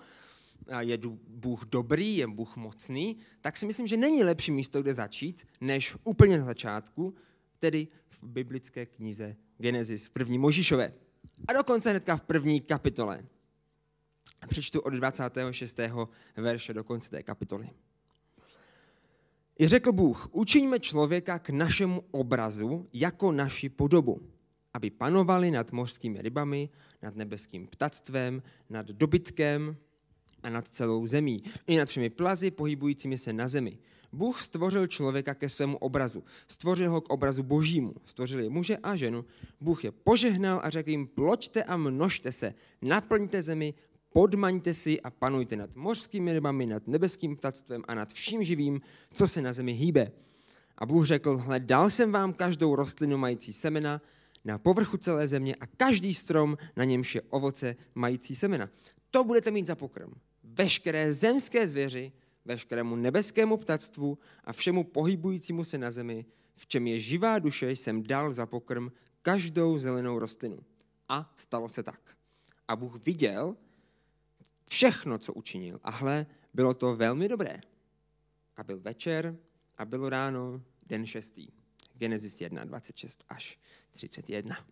je 0.80 0.98
Bůh 1.27 1.65
dobrý, 1.65 2.18
je 2.18 2.27
Bůh 2.27 2.56
mocný, 2.56 3.18
tak 3.42 3.58
si 3.58 3.65
myslím, 3.65 3.88
že 3.88 3.98
není 3.98 4.24
lepší 4.24 4.51
místo, 4.51 4.82
kde 4.82 4.94
začít, 4.94 5.48
než 5.62 5.96
úplně 6.03 6.38
na 6.38 6.46
začátku, 6.46 7.15
tedy 7.60 7.88
v 8.10 8.24
biblické 8.24 8.86
knize 8.86 9.36
Genesis, 9.58 10.10
první 10.10 10.38
Možišové. 10.38 10.94
A 11.48 11.53
dokonce 11.53 11.89
hnedka 11.89 12.18
v 12.18 12.22
první 12.22 12.62
kapitole. 12.62 13.25
Přečtu 14.48 14.82
od 14.82 14.89
26. 14.89 15.80
verše 16.38 16.74
do 16.74 16.84
konce 16.84 17.10
té 17.10 17.24
kapitoly. 17.24 17.70
I 19.60 19.67
řekl 19.67 19.91
Bůh, 19.91 20.29
učiňme 20.31 20.79
člověka 20.79 21.39
k 21.39 21.50
našemu 21.50 22.03
obrazu 22.12 22.88
jako 22.93 23.31
naši 23.31 23.69
podobu, 23.69 24.22
aby 24.74 24.89
panovali 24.89 25.51
nad 25.51 25.72
mořskými 25.72 26.22
rybami, 26.22 26.69
nad 27.01 27.15
nebeským 27.15 27.67
ptactvem, 27.67 28.43
nad 28.69 28.86
dobytkem 28.86 29.77
a 30.43 30.50
nad 30.50 30.67
celou 30.67 31.07
zemí, 31.07 31.43
i 31.67 31.77
nad 31.77 31.89
všemi 31.89 32.10
plazy 32.10 32.51
pohybujícími 32.51 33.17
se 33.17 33.33
na 33.33 33.48
zemi. 33.48 33.77
Bůh 34.13 34.41
stvořil 34.41 34.88
člověka 34.88 35.33
ke 35.33 35.50
svému 35.50 35.77
obrazu. 35.77 36.24
Stvořil 36.48 36.91
ho 36.91 37.01
k 37.01 37.10
obrazu 37.10 37.43
božímu. 37.43 37.93
Stvořil 38.05 38.39
je 38.39 38.50
muže 38.50 38.77
a 38.77 38.95
ženu. 38.95 39.25
Bůh 39.62 39.83
je 39.83 39.91
požehnal 39.91 40.62
a 40.63 40.69
řekl 40.69 40.89
jim, 40.89 41.07
ploďte 41.07 41.63
a 41.63 41.77
množte 41.77 42.31
se, 42.31 42.53
naplňte 42.81 43.41
zemi, 43.41 43.74
podmaňte 44.13 44.74
si 44.74 45.01
a 45.01 45.10
panujte 45.10 45.55
nad 45.55 45.75
mořskými 45.75 46.34
rybami, 46.34 46.65
nad 46.65 46.88
nebeským 46.88 47.38
ptactvem 47.38 47.84
a 47.88 47.96
nad 47.96 48.13
vším 48.13 48.43
živým, 48.43 48.82
co 49.13 49.27
se 49.27 49.41
na 49.41 49.53
zemi 49.53 49.72
hýbe. 49.72 50.12
A 50.77 50.86
Bůh 50.86 51.05
řekl, 51.05 51.38
hle, 51.38 51.60
dal 51.60 51.89
jsem 51.89 52.12
vám 52.12 52.34
každou 52.34 52.75
rostlinu 52.75 53.17
mající 53.17 53.53
semena 53.53 54.01
na 54.46 54.58
povrchu 54.58 54.98
celé 54.98 55.27
země 55.27 55.55
a 55.55 55.65
každý 55.65 56.13
strom, 56.13 56.58
na 56.75 56.84
němž 56.84 57.15
je 57.15 57.22
ovoce 57.22 57.75
mající 57.96 58.36
semena. 58.36 58.70
To 59.12 59.24
budete 59.24 59.51
mít 59.51 59.67
za 59.67 59.75
pokrm. 59.75 60.12
Veškeré 60.43 61.13
zemské 61.13 61.67
zvěři, 61.67 62.12
veškerému 62.46 62.96
nebeskému 62.96 63.58
ptactvu 63.58 64.17
a 64.43 64.53
všemu 64.53 64.84
pohybujícímu 64.84 65.63
se 65.63 65.77
na 65.77 65.91
zemi, 65.91 66.25
v 66.55 66.67
čem 66.67 66.88
je 66.88 67.00
živá 67.00 67.39
duše, 67.39 67.72
jsem 67.72 68.03
dal 68.03 68.34
za 68.34 68.46
pokrm 68.46 68.89
každou 69.22 69.77
zelenou 69.77 70.20
rostlinu. 70.20 70.60
A 71.10 71.34
stalo 71.38 71.70
se 71.70 71.84
tak. 71.84 72.00
A 72.67 72.75
Bůh 72.75 73.05
viděl, 73.05 73.55
všechno, 74.70 75.17
co 75.17 75.34
učinil. 75.34 75.79
A 75.84 75.91
hle, 75.91 76.25
bylo 76.53 76.74
to 76.74 76.96
velmi 76.96 77.27
dobré. 77.27 77.62
A 78.58 78.63
byl 78.63 78.79
večer 78.79 79.38
a 79.77 79.86
bylo 79.86 80.10
ráno, 80.10 80.62
den 80.86 81.05
šestý. 81.05 81.48
Genesis 81.93 82.41
1, 82.41 82.63
26 82.63 83.25
až 83.29 83.60
31. 83.91 84.65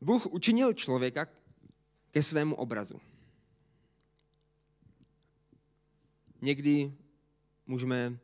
Bůh 0.00 0.26
učinil 0.26 0.72
člověka 0.72 1.26
ke 2.10 2.22
svému 2.22 2.54
obrazu. 2.54 3.00
Někdy 6.42 6.92
můžeme 7.66 8.18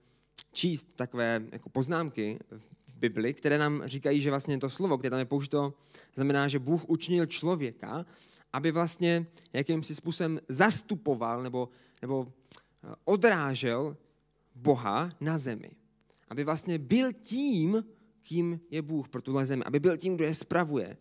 číst 0.52 0.85
takové 0.97 1.43
jako 1.52 1.69
poznámky 1.69 2.38
v 2.87 2.97
Bibli, 2.97 3.35
které 3.35 3.59
nám 3.59 3.83
říkají, 3.85 4.23
že 4.23 4.31
vlastně 4.31 4.59
to 4.59 4.71
slovo, 4.71 4.99
které 4.99 5.11
tam 5.11 5.19
je 5.19 5.25
použito, 5.25 5.75
znamená, 6.14 6.49
že 6.49 6.59
Bůh 6.59 6.85
učinil 6.88 7.26
člověka, 7.26 8.07
aby 8.52 8.73
vlastně 8.73 9.26
jakýmsi 9.52 9.94
způsobem 9.94 10.40
zastupoval 10.49 11.42
nebo, 11.42 11.68
nebo 12.02 12.32
eh, 12.85 12.94
odrážel 13.04 13.97
Boha 14.54 15.11
na 15.21 15.38
zemi. 15.38 15.71
Aby 16.28 16.44
vlastně 16.44 16.78
byl 16.78 17.12
tím, 17.12 17.85
kým 18.23 18.61
je 18.71 18.82
Bůh 18.82 19.09
pro 19.09 19.23
tuhle 19.23 19.47
zemi. 19.47 19.64
Aby 19.64 19.80
byl 19.80 19.97
tím, 19.97 20.14
kdo 20.16 20.25
je 20.25 20.35
spravuje, 20.35 20.97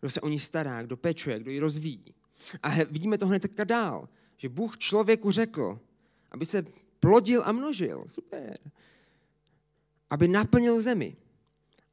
kdo 0.00 0.10
se 0.10 0.20
o 0.20 0.28
ní 0.28 0.38
stará, 0.38 0.82
kdo 0.82 0.96
pečuje, 0.96 1.38
kdo 1.38 1.50
ji 1.50 1.58
rozvíjí. 1.58 2.14
A 2.62 2.68
vidíme 2.84 3.18
to 3.18 3.26
hned 3.26 3.56
dál, 3.64 4.08
že 4.36 4.48
Bůh 4.48 4.78
člověku 4.78 5.30
řekl, 5.30 5.80
aby 6.30 6.46
se 6.46 6.64
plodil 7.00 7.42
a 7.44 7.52
množil. 7.52 8.04
Super. 8.06 8.58
Aby 10.10 10.28
naplnil 10.28 10.80
zemi. 10.80 11.16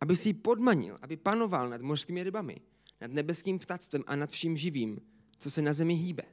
Aby 0.01 0.15
si 0.15 0.29
ji 0.29 0.33
podmanil, 0.33 0.97
aby 1.01 1.17
panoval 1.17 1.69
nad 1.69 1.81
mořskými 1.81 2.23
rybami, 2.23 2.61
nad 3.01 3.11
nebeským 3.11 3.59
ptactvem 3.59 4.03
a 4.07 4.15
nad 4.15 4.31
vším 4.31 4.57
živým, 4.57 5.01
co 5.37 5.51
se 5.51 5.61
na 5.61 5.73
zemi 5.73 5.93
hýbe. 5.93 6.23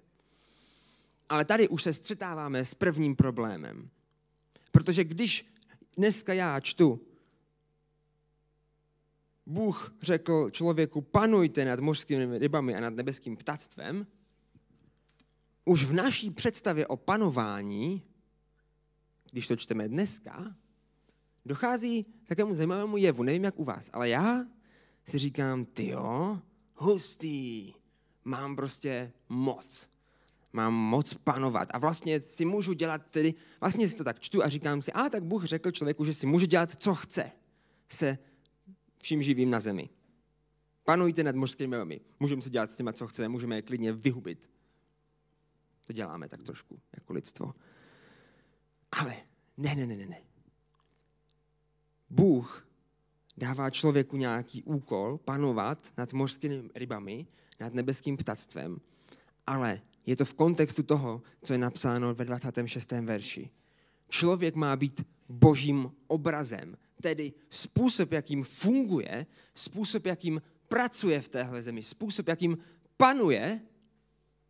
Ale 1.29 1.45
tady 1.45 1.69
už 1.69 1.83
se 1.83 1.93
střetáváme 1.93 2.65
s 2.65 2.75
prvním 2.75 3.17
problémem. 3.17 3.91
Protože 4.71 5.05
když 5.05 5.55
dneska 5.97 6.33
já 6.33 6.61
čtu, 6.61 7.01
Bůh 9.47 9.95
řekl 10.03 10.51
člověku, 10.51 11.01
panujte 11.01 11.65
nad 11.65 11.81
mořskými 11.81 12.39
rybami 12.39 12.75
a 12.75 12.81
nad 12.81 12.95
nebeským 12.95 13.37
ptactvem, 13.37 14.07
už 15.65 15.85
v 15.85 15.93
naší 15.93 16.31
představě 16.31 16.87
o 16.87 16.97
panování, 16.97 18.03
když 19.31 19.47
to 19.47 19.57
čteme 19.57 19.89
dneska, 19.89 20.57
dochází 21.45 22.05
k 22.05 22.29
takovému 22.29 22.55
zajímavému 22.55 22.97
jevu. 22.97 23.23
Nevím, 23.23 23.45
jak 23.45 23.59
u 23.59 23.65
vás, 23.65 23.91
ale 23.93 24.09
já 24.09 24.47
si 25.09 25.19
říkám, 25.19 25.65
ty 25.65 25.89
jo, 25.89 26.41
hustý, 26.77 27.75
mám 28.25 28.57
prostě 28.57 29.13
moc. 29.29 29.91
Mám 30.53 30.75
moc 30.75 31.15
panovat 31.15 31.69
a 31.73 31.79
vlastně 31.79 32.21
si 32.21 32.45
můžu 32.45 32.73
dělat 32.73 33.03
tedy, 33.11 33.35
vlastně 33.61 33.89
si 33.89 33.97
to 33.97 34.05
tak 34.05 34.21
čtu 34.21 34.43
a 34.43 34.49
říkám 34.49 34.83
si, 34.83 34.93
a 34.93 35.09
tak 35.09 35.25
Bůh 35.25 35.45
řekl 35.45 35.71
člověku, 35.71 36.05
že 36.05 36.15
si 36.15 36.27
může 36.27 36.47
dělat, 36.47 36.81
co 36.81 36.95
chce 36.95 37.33
se 37.89 38.19
vším 38.99 39.23
živým 39.23 39.51
na 39.51 39.61
zemi. 39.61 39.89
Panujte 40.85 41.25
nad 41.25 41.35
mořskými 41.37 41.77
rybami. 41.77 42.01
Můžeme 42.21 42.43
si 42.43 42.51
dělat 42.51 42.71
s 42.71 42.77
těma, 42.77 42.93
co 42.93 43.07
chceme, 43.07 43.29
můžeme 43.29 43.57
je 43.57 43.63
klidně 43.63 43.93
vyhubit. 43.93 44.51
To 45.87 45.93
děláme 45.93 46.29
tak 46.29 46.43
trošku, 46.43 46.81
jako 46.97 47.13
lidstvo. 47.13 47.55
Ale 48.93 49.17
ne, 49.57 49.75
ne, 49.75 49.87
ne, 49.87 49.97
ne, 49.97 50.07
ne. 50.07 50.21
Bůh 52.11 52.66
dává 53.37 53.71
člověku 53.71 54.17
nějaký 54.17 54.63
úkol 54.63 55.19
panovat 55.19 55.93
nad 55.97 56.13
mořskými 56.13 56.63
rybami, 56.75 57.27
nad 57.61 57.75
nebeským 57.75 58.17
ptactvem, 58.17 58.81
ale 59.47 59.81
je 60.07 60.17
to 60.17 60.25
v 60.25 60.35
kontextu 60.35 60.83
toho, 60.83 61.23
co 61.43 61.53
je 61.53 61.59
napsáno 61.59 62.15
ve 62.15 62.25
26. 62.25 62.91
verši. 62.93 63.51
Člověk 64.09 64.55
má 64.55 64.77
být 64.77 65.07
božím 65.29 65.93
obrazem, 66.07 66.77
tedy 67.01 67.33
způsob, 67.51 68.13
jakým 68.13 68.45
funguje, 68.45 69.27
způsob, 69.55 70.07
jakým 70.07 70.43
pracuje 70.69 71.21
v 71.21 71.29
téhle 71.29 71.63
zemi, 71.63 71.83
způsob, 71.83 72.29
jakým 72.29 72.59
panuje, 72.97 73.61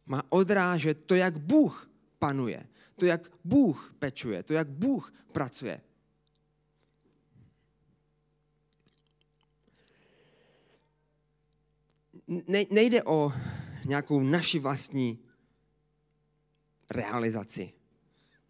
má 0.06 0.22
odrážet 0.28 1.04
to, 1.04 1.14
jak 1.14 1.38
Bůh 1.38 1.90
panuje, 2.18 2.66
to, 2.96 3.06
jak 3.06 3.30
Bůh 3.44 3.94
pečuje, 3.98 4.42
to, 4.42 4.52
jak 4.52 4.68
Bůh 4.68 5.12
pracuje. 5.32 5.80
Ne, 12.28 12.64
nejde 12.70 13.02
o 13.02 13.32
nějakou 13.84 14.20
naši 14.20 14.58
vlastní 14.58 15.18
realizaci. 16.90 17.72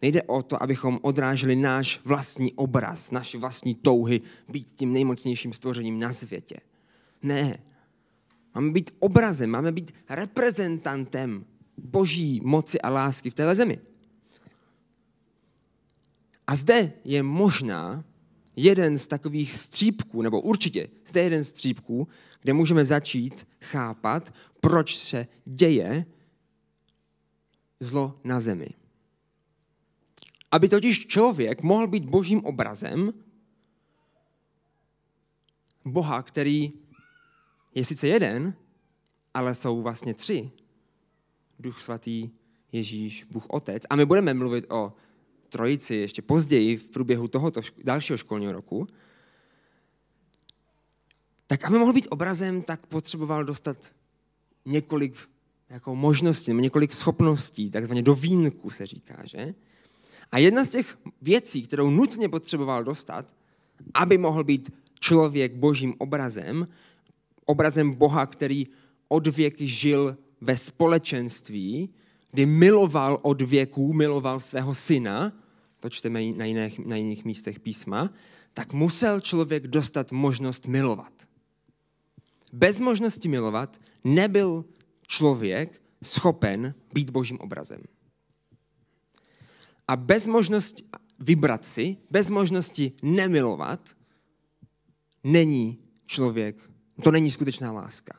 Nejde 0.02 0.22
o 0.22 0.42
to, 0.42 0.62
abychom 0.62 0.98
odráželi 1.02 1.56
náš 1.56 2.00
vlastní 2.04 2.52
obraz, 2.52 3.10
naše 3.10 3.38
vlastní 3.38 3.74
touhy 3.74 4.20
být 4.48 4.72
tím 4.72 4.92
nejmocnějším 4.92 5.52
stvořením 5.52 5.98
na 5.98 6.12
světě. 6.12 6.56
Ne. 7.22 7.58
Máme 8.54 8.70
být 8.70 8.90
obrazem, 8.98 9.50
máme 9.50 9.72
být 9.72 9.94
reprezentantem 10.08 11.44
boží 11.76 12.40
moci 12.44 12.80
a 12.80 12.88
lásky 12.88 13.30
v 13.30 13.34
téhle 13.34 13.54
zemi. 13.54 13.78
A 16.46 16.56
zde 16.56 16.92
je 17.04 17.22
možná 17.22 18.04
jeden 18.56 18.98
z 18.98 19.06
takových 19.06 19.58
střípků, 19.58 20.22
nebo 20.22 20.40
určitě 20.40 20.88
zde 21.06 21.20
je 21.20 21.24
jeden 21.24 21.44
z 21.44 21.48
střípků, 21.48 22.08
kde 22.46 22.52
můžeme 22.52 22.84
začít 22.84 23.48
chápat, 23.60 24.34
proč 24.60 24.96
se 24.98 25.26
děje 25.44 26.06
zlo 27.80 28.20
na 28.24 28.40
zemi. 28.40 28.68
Aby 30.50 30.68
totiž 30.68 31.06
člověk 31.06 31.62
mohl 31.62 31.86
být 31.86 32.04
božím 32.04 32.44
obrazem, 32.44 33.12
Boha, 35.84 36.22
který 36.22 36.72
je 37.74 37.84
sice 37.84 38.08
jeden, 38.08 38.54
ale 39.34 39.54
jsou 39.54 39.82
vlastně 39.82 40.14
tři. 40.14 40.50
Duch 41.58 41.80
svatý, 41.80 42.30
Ježíš, 42.72 43.24
Bůh 43.24 43.46
Otec. 43.48 43.82
A 43.90 43.96
my 43.96 44.06
budeme 44.06 44.34
mluvit 44.34 44.64
o 44.70 44.92
trojici 45.48 45.94
ještě 45.94 46.22
později 46.22 46.76
v 46.76 46.88
průběhu 46.88 47.28
tohoto 47.28 47.60
dalšího 47.84 48.16
školního 48.16 48.52
roku. 48.52 48.86
Tak 51.46 51.64
aby 51.64 51.78
mohl 51.78 51.92
být 51.92 52.08
obrazem, 52.10 52.62
tak 52.62 52.86
potřeboval 52.86 53.44
dostat 53.44 53.92
několik 54.64 55.14
jako 55.68 55.96
možností, 55.96 56.54
několik 56.54 56.92
schopností, 56.92 57.70
takzvaně 57.70 58.02
do 58.02 58.14
vínku 58.14 58.70
se 58.70 58.86
říká, 58.86 59.22
že? 59.24 59.54
A 60.32 60.38
jedna 60.38 60.64
z 60.64 60.70
těch 60.70 60.98
věcí, 61.22 61.62
kterou 61.62 61.90
nutně 61.90 62.28
potřeboval 62.28 62.84
dostat, 62.84 63.34
aby 63.94 64.18
mohl 64.18 64.44
být 64.44 64.72
člověk 65.00 65.54
božím 65.54 65.94
obrazem, 65.98 66.64
obrazem 67.44 67.94
Boha, 67.94 68.26
který 68.26 68.66
od 69.08 69.26
věky 69.26 69.68
žil 69.68 70.16
ve 70.40 70.56
společenství, 70.56 71.90
kdy 72.30 72.46
miloval 72.46 73.18
od 73.22 73.42
věků, 73.42 73.92
miloval 73.92 74.40
svého 74.40 74.74
syna, 74.74 75.32
to 75.80 75.90
čteme 75.90 76.22
na 76.24 76.44
jiných, 76.44 76.78
na 76.78 76.96
jiných 76.96 77.24
místech 77.24 77.60
písma, 77.60 78.10
tak 78.54 78.72
musel 78.72 79.20
člověk 79.20 79.66
dostat 79.66 80.12
možnost 80.12 80.66
milovat. 80.66 81.12
Bez 82.56 82.80
možnosti 82.80 83.28
milovat 83.28 83.80
nebyl 84.04 84.64
člověk 85.06 85.82
schopen 86.02 86.74
být 86.92 87.10
božím 87.10 87.38
obrazem. 87.38 87.82
A 89.88 89.96
bez 89.96 90.26
možnosti 90.26 90.84
vybrat 91.20 91.66
si, 91.66 91.96
bez 92.10 92.30
možnosti 92.30 92.92
nemilovat, 93.02 93.96
není 95.24 95.78
člověk, 96.06 96.70
to 97.02 97.10
není 97.10 97.30
skutečná 97.30 97.72
láska. 97.72 98.18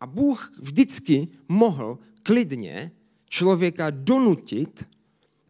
A 0.00 0.06
Bůh 0.06 0.52
vždycky 0.58 1.28
mohl 1.48 1.98
klidně 2.22 2.92
člověka 3.28 3.90
donutit, 3.90 4.88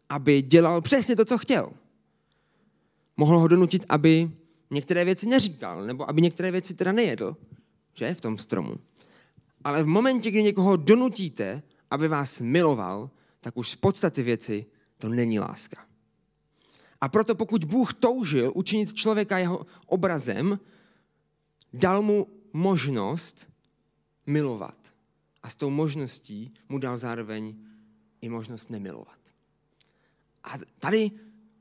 aby 0.09 0.43
dělal 0.43 0.81
přesně 0.81 1.17
to, 1.17 1.25
co 1.25 1.39
chtěl. 1.39 1.73
Mohl 3.17 3.39
ho 3.39 3.49
donutit, 3.49 3.87
aby 3.89 4.31
některé 4.71 5.05
věci 5.05 5.27
neříkal, 5.27 5.87
nebo 5.87 6.11
aby 6.11 6.23
některé 6.23 6.51
věci 6.51 6.75
teda 6.75 6.93
nejedl, 6.93 7.37
že, 8.01 8.15
v 8.15 8.21
tom 8.21 8.39
stromu. 8.39 8.77
Ale 9.65 9.83
v 9.83 9.87
momentě, 9.87 10.31
kdy 10.31 10.43
někoho 10.43 10.77
donutíte, 10.77 11.63
aby 11.91 12.09
vás 12.09 12.41
miloval, 12.41 13.11
tak 13.41 13.57
už 13.57 13.71
z 13.71 13.77
podstaty 13.77 14.23
věci 14.23 14.67
to 14.99 15.09
není 15.09 15.39
láska. 15.39 15.85
A 17.01 17.09
proto 17.09 17.35
pokud 17.35 17.65
Bůh 17.65 17.95
toužil 17.95 18.53
učinit 18.55 18.95
člověka 18.95 19.39
jeho 19.39 19.67
obrazem, 19.87 20.61
dal 21.73 22.03
mu 22.03 22.27
možnost 22.53 23.49
milovat. 24.27 24.79
A 25.43 25.49
s 25.49 25.57
tou 25.57 25.71
možností 25.71 26.55
mu 26.69 26.79
dal 26.79 26.99
zároveň 26.99 27.57
i 28.21 28.29
možnost 28.29 28.71
nemilovat. 28.71 29.21
A 30.45 30.53
tady 30.79 31.11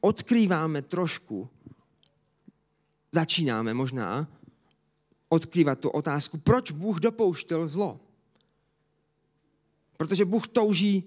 odkrýváme 0.01 0.81
trošku, 0.81 1.50
začínáme 3.12 3.74
možná 3.74 4.27
odkrývat 5.29 5.79
tu 5.79 5.89
otázku, 5.89 6.38
proč 6.38 6.71
Bůh 6.71 7.00
dopouštěl 7.00 7.67
zlo. 7.67 8.00
Protože 9.98 10.25
Bůh 10.25 10.48
touží 10.48 11.03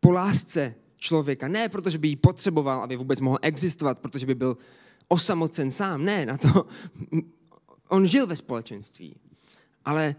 po 0.00 0.12
lásce 0.12 0.74
člověka. 0.96 1.48
Ne 1.48 1.68
protože 1.68 1.98
by 1.98 2.08
ji 2.08 2.16
potřeboval, 2.16 2.82
aby 2.82 2.96
vůbec 2.96 3.20
mohl 3.20 3.38
existovat, 3.42 4.00
protože 4.00 4.26
by 4.26 4.34
byl 4.34 4.56
osamocen 5.08 5.70
sám. 5.70 6.04
Ne, 6.04 6.26
na 6.26 6.38
to. 6.38 6.66
On 7.88 8.06
žil 8.06 8.26
ve 8.26 8.36
společenství. 8.36 9.16
Ale 9.84 10.16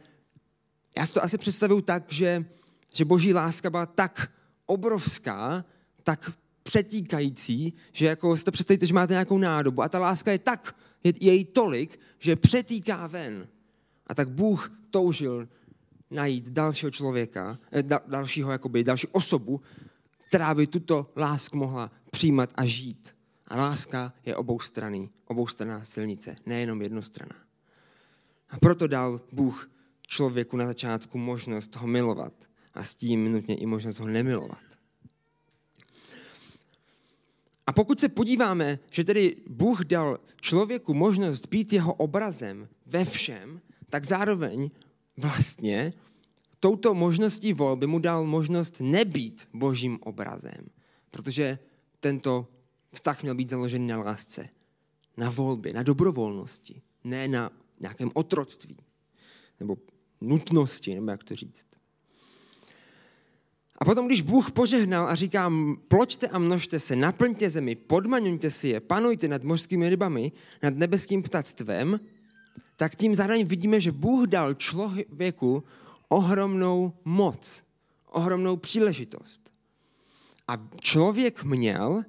já 0.97 1.05
si 1.05 1.13
to 1.13 1.23
asi 1.23 1.37
představuju 1.37 1.81
tak, 1.81 2.11
že, 2.11 2.45
že 2.93 3.05
boží 3.05 3.33
láska 3.33 3.69
byla 3.69 3.85
tak 3.85 4.31
obrovská, 4.65 5.65
tak 6.03 6.31
přetíkající, 6.63 7.73
že 7.91 8.05
jako 8.05 8.37
si 8.37 8.43
to 8.43 8.51
představíte, 8.51 8.85
že 8.85 8.93
máte 8.93 9.13
nějakou 9.13 9.37
nádobu 9.37 9.81
a 9.81 9.89
ta 9.89 9.99
láska 9.99 10.31
je 10.31 10.39
tak, 10.39 10.75
je, 11.05 11.13
je 11.21 11.33
jí 11.33 11.45
tolik, 11.45 11.99
že 12.19 12.35
přetýká 12.35 13.07
ven. 13.07 13.47
A 14.07 14.13
tak 14.13 14.29
Bůh 14.29 14.71
toužil 14.91 15.47
najít 16.11 16.49
dalšího 16.49 16.91
člověka, 16.91 17.59
eh, 17.71 17.83
da, 17.83 17.99
dalšího, 18.07 18.51
jakoby, 18.51 18.83
další 18.83 19.07
osobu, 19.07 19.61
která 20.27 20.53
by 20.53 20.67
tuto 20.67 21.11
lásku 21.15 21.57
mohla 21.57 21.91
přijímat 22.11 22.49
a 22.55 22.65
žít. 22.65 23.15
A 23.47 23.57
láska 23.57 24.13
je 24.25 24.35
oboustraný, 24.35 25.09
oboustranná 25.25 25.83
silnice, 25.83 26.35
nejenom 26.45 26.81
jednostranná. 26.81 27.35
A 28.49 28.59
proto 28.59 28.87
dal 28.87 29.21
Bůh 29.31 29.71
člověku 30.07 30.57
na 30.57 30.65
začátku 30.65 31.17
možnost 31.17 31.75
ho 31.75 31.87
milovat 31.87 32.33
a 32.73 32.83
s 32.83 32.95
tím 32.95 33.31
nutně 33.31 33.55
i 33.55 33.65
možnost 33.65 33.99
ho 33.99 34.07
nemilovat. 34.07 34.63
A 37.67 37.73
pokud 37.73 37.99
se 37.99 38.09
podíváme, 38.09 38.79
že 38.91 39.03
tedy 39.03 39.35
Bůh 39.47 39.85
dal 39.85 40.19
člověku 40.41 40.93
možnost 40.93 41.47
být 41.47 41.73
jeho 41.73 41.93
obrazem 41.93 42.67
ve 42.85 43.05
všem, 43.05 43.61
tak 43.89 44.05
zároveň 44.05 44.69
vlastně 45.17 45.93
touto 46.59 46.93
možností 46.93 47.53
volby 47.53 47.87
mu 47.87 47.99
dal 47.99 48.25
možnost 48.25 48.77
nebýt 48.79 49.47
božím 49.53 49.99
obrazem, 50.01 50.65
protože 51.11 51.59
tento 51.99 52.47
vztah 52.91 53.23
měl 53.23 53.35
být 53.35 53.49
založený 53.49 53.87
na 53.87 53.97
lásce, 53.97 54.49
na 55.17 55.29
volbě, 55.29 55.73
na 55.73 55.83
dobrovolnosti, 55.83 56.81
ne 57.03 57.27
na 57.27 57.51
nějakém 57.79 58.11
otroctví 58.13 58.77
nebo 59.59 59.77
nutnosti, 60.21 60.95
nebo 60.95 61.11
jak 61.11 61.23
to 61.23 61.35
říct. 61.35 61.65
A 63.85 63.87
potom, 63.87 64.07
když 64.07 64.21
Bůh 64.21 64.51
požehnal 64.51 65.07
a 65.07 65.15
říká, 65.15 65.51
ploďte 65.87 66.27
a 66.27 66.39
množte 66.39 66.79
se, 66.79 66.95
naplňte 66.95 67.49
zemi, 67.49 67.75
podmaňujte 67.75 68.51
si 68.51 68.67
je, 68.67 68.79
panujte 68.79 69.27
nad 69.27 69.43
mořskými 69.43 69.89
rybami, 69.89 70.31
nad 70.63 70.75
nebeským 70.75 71.23
ptactvem, 71.23 71.99
tak 72.75 72.95
tím 72.95 73.15
zároveň 73.15 73.45
vidíme, 73.45 73.79
že 73.79 73.91
Bůh 73.91 74.27
dal 74.27 74.53
člověku 74.53 75.63
ohromnou 76.07 76.93
moc, 77.05 77.63
ohromnou 78.09 78.57
příležitost. 78.57 79.53
A 80.47 80.57
člověk 80.79 81.43
měl 81.43 82.03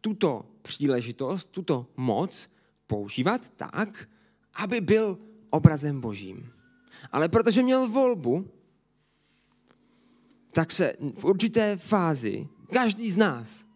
tuto 0.00 0.44
příležitost, 0.62 1.44
tuto 1.50 1.86
moc 1.96 2.50
používat 2.86 3.48
tak, 3.48 4.08
aby 4.54 4.80
byl 4.80 5.18
obrazem 5.50 6.00
božím. 6.00 6.52
Ale 7.12 7.28
protože 7.28 7.62
měl 7.62 7.88
volbu, 7.88 8.48
tak 10.52 10.72
se 10.72 10.92
v 11.16 11.24
určité 11.24 11.76
fázi 11.76 12.48
každý 12.72 13.10
z 13.10 13.16
nás, 13.16 13.66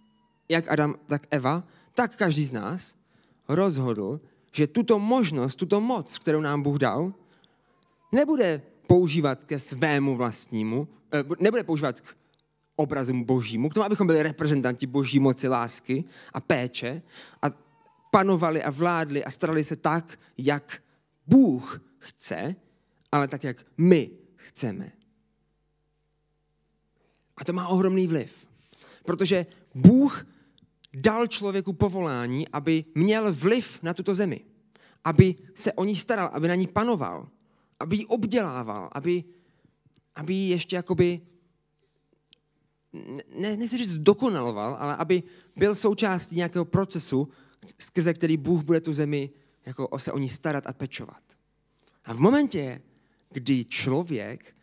jak 0.48 0.68
Adam, 0.68 0.94
tak 1.06 1.22
Eva, 1.30 1.64
tak 1.94 2.16
každý 2.16 2.44
z 2.44 2.52
nás 2.52 2.96
rozhodl, 3.48 4.20
že 4.52 4.66
tuto 4.66 4.98
možnost, 4.98 5.56
tuto 5.56 5.80
moc, 5.80 6.18
kterou 6.18 6.40
nám 6.40 6.62
Bůh 6.62 6.78
dal, 6.78 7.12
nebude 8.12 8.62
používat 8.86 9.44
ke 9.44 9.58
svému 9.58 10.16
vlastnímu, 10.16 10.88
eh, 11.12 11.24
nebude 11.40 11.64
používat 11.64 12.00
k 12.00 12.16
obrazům 12.76 13.24
božímu, 13.24 13.68
k 13.68 13.74
tomu, 13.74 13.84
abychom 13.84 14.06
byli 14.06 14.22
reprezentanti 14.22 14.86
boží 14.86 15.18
moci, 15.18 15.48
lásky 15.48 16.04
a 16.32 16.40
péče 16.40 17.02
a 17.42 17.46
panovali 18.10 18.62
a 18.62 18.70
vládli 18.70 19.24
a 19.24 19.30
starali 19.30 19.64
se 19.64 19.76
tak, 19.76 20.18
jak 20.38 20.82
Bůh 21.26 21.80
chce, 21.98 22.56
ale 23.12 23.28
tak, 23.28 23.44
jak 23.44 23.66
my 23.78 24.10
chceme. 24.36 24.92
A 27.42 27.44
to 27.44 27.52
má 27.52 27.68
ohromný 27.68 28.06
vliv. 28.06 28.46
Protože 29.04 29.46
Bůh 29.74 30.26
dal 30.94 31.26
člověku 31.26 31.72
povolání, 31.72 32.48
aby 32.48 32.84
měl 32.94 33.34
vliv 33.34 33.82
na 33.82 33.94
tuto 33.94 34.14
zemi. 34.14 34.40
Aby 35.04 35.34
se 35.54 35.72
o 35.72 35.84
ní 35.84 35.96
staral, 35.96 36.30
aby 36.32 36.48
na 36.48 36.54
ní 36.54 36.66
panoval. 36.66 37.28
Aby 37.80 37.96
ji 37.96 38.06
obdělával, 38.06 38.88
aby, 38.92 39.24
aby 40.14 40.34
ji 40.34 40.50
ještě 40.50 40.76
jakoby, 40.76 41.20
ne, 43.38 43.56
nechci 43.56 43.78
říct 43.78 43.96
dokonaloval, 43.96 44.76
ale 44.78 44.96
aby 44.96 45.22
byl 45.56 45.74
součástí 45.74 46.36
nějakého 46.36 46.64
procesu, 46.64 47.28
skrze 47.78 48.14
který 48.14 48.36
Bůh 48.36 48.62
bude 48.62 48.80
tu 48.80 48.94
zemi 48.94 49.30
jako 49.66 49.98
se 49.98 50.12
o 50.12 50.18
ní 50.18 50.28
starat 50.28 50.66
a 50.66 50.72
pečovat. 50.72 51.22
A 52.04 52.14
v 52.14 52.20
momentě, 52.20 52.82
kdy 53.30 53.64
člověk 53.64 54.56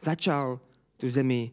začal 0.00 0.60
tu 0.96 1.10
zemi 1.10 1.50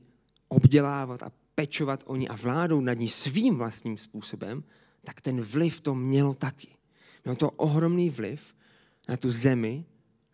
obdělávat 0.51 1.23
a 1.23 1.31
pečovat 1.55 2.03
o 2.05 2.15
ní 2.15 2.29
a 2.29 2.35
vládou 2.35 2.81
nad 2.81 2.93
ní 2.93 3.07
svým 3.07 3.57
vlastním 3.57 3.97
způsobem, 3.97 4.63
tak 5.03 5.21
ten 5.21 5.41
vliv 5.41 5.81
to 5.81 5.95
mělo 5.95 6.33
taky. 6.33 6.67
Mělo 7.23 7.35
to 7.35 7.51
ohromný 7.51 8.09
vliv 8.09 8.55
na 9.09 9.17
tu 9.17 9.31
zemi, 9.31 9.85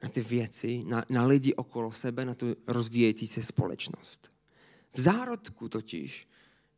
na 0.03 0.09
ty 0.09 0.21
věci, 0.21 0.83
na, 0.87 1.05
na 1.09 1.25
lidi 1.25 1.55
okolo 1.55 1.91
sebe, 1.91 2.25
na 2.25 2.33
tu 2.33 2.55
rozvíjející 2.67 3.27
se 3.27 3.43
společnost. 3.43 4.31
V 4.93 4.99
zárodku 4.99 5.69
totiž 5.69 6.27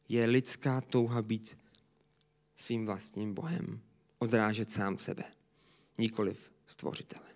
je 0.10 0.25
lidská 0.25 0.82
touha 0.82 1.21
být 1.21 1.58
svým 2.56 2.86
vlastním 2.86 3.34
Bohem, 3.34 3.80
odrážet 4.19 4.71
sám 4.71 4.97
sebe, 4.97 5.23
nikoliv 5.97 6.52
stvořitele. 6.65 7.30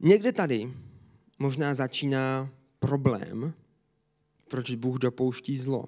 Někde 0.00 0.32
tady 0.32 0.72
možná 1.38 1.74
začíná 1.74 2.50
problém, 2.78 3.54
proč 4.48 4.74
Bůh 4.74 4.98
dopouští 4.98 5.58
zlo. 5.58 5.84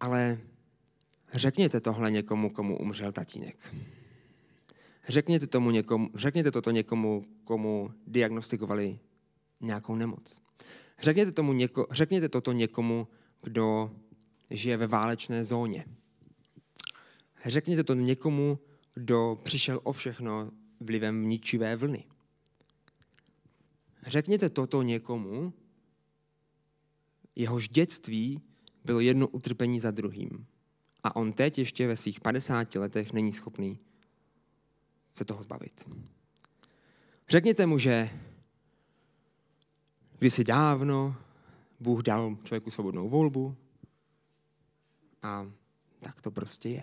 Ale 0.00 0.40
řekněte 1.32 1.80
tohle 1.80 2.10
někomu, 2.10 2.50
komu 2.50 2.78
umřel 2.78 3.12
tatínek. 3.12 3.74
Řekněte, 5.08 5.46
tomu 5.46 5.70
někomu, 5.70 6.10
řekněte 6.14 6.50
toto 6.50 6.70
někomu, 6.70 7.24
komu 7.44 7.90
diagnostikovali 8.06 8.98
nějakou 9.60 9.94
nemoc. 9.94 10.42
Řekněte, 10.98 11.32
tomu 11.32 11.52
něko, 11.52 11.86
řekněte 11.90 12.28
toto 12.28 12.52
někomu, 12.52 13.08
kdo 13.42 13.90
žije 14.50 14.76
ve 14.76 14.86
válečné 14.86 15.44
zóně. 15.44 15.84
Řekněte 17.44 17.84
to 17.84 17.94
někomu, 17.94 18.58
kdo 18.94 19.40
přišel 19.42 19.80
o 19.82 19.92
všechno 19.92 20.50
vlivem 20.80 21.28
ničivé 21.28 21.76
vlny. 21.76 22.04
Řekněte 24.06 24.48
toto 24.48 24.82
někomu, 24.82 25.52
jehož 27.36 27.68
dětství 27.68 28.42
bylo 28.84 29.00
jedno 29.00 29.28
utrpení 29.28 29.80
za 29.80 29.90
druhým. 29.90 30.46
A 31.02 31.16
on 31.16 31.32
teď 31.32 31.58
ještě 31.58 31.86
ve 31.86 31.96
svých 31.96 32.20
50 32.20 32.74
letech 32.74 33.12
není 33.12 33.32
schopný 33.32 33.78
se 35.12 35.24
toho 35.24 35.42
zbavit. 35.42 35.88
Řekněte 37.28 37.66
mu, 37.66 37.78
že 37.78 38.10
kdysi 40.18 40.44
dávno 40.44 41.16
Bůh 41.80 42.02
dal 42.02 42.36
člověku 42.44 42.70
svobodnou 42.70 43.08
volbu 43.08 43.56
a 45.22 45.52
tak 46.00 46.20
to 46.20 46.30
prostě 46.30 46.68
je. 46.68 46.82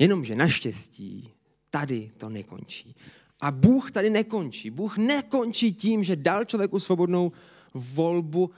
Jenomže 0.00 0.36
naštěstí 0.36 1.30
tady 1.70 2.10
to 2.16 2.28
nekončí. 2.28 2.94
A 3.40 3.50
Bůh 3.50 3.90
tady 3.90 4.10
nekončí. 4.10 4.70
Bůh 4.70 4.98
nekončí 4.98 5.72
tím, 5.72 6.04
že 6.04 6.16
dal 6.16 6.44
člověku 6.44 6.78
svobodnou 6.78 7.32
volbu 7.74 8.50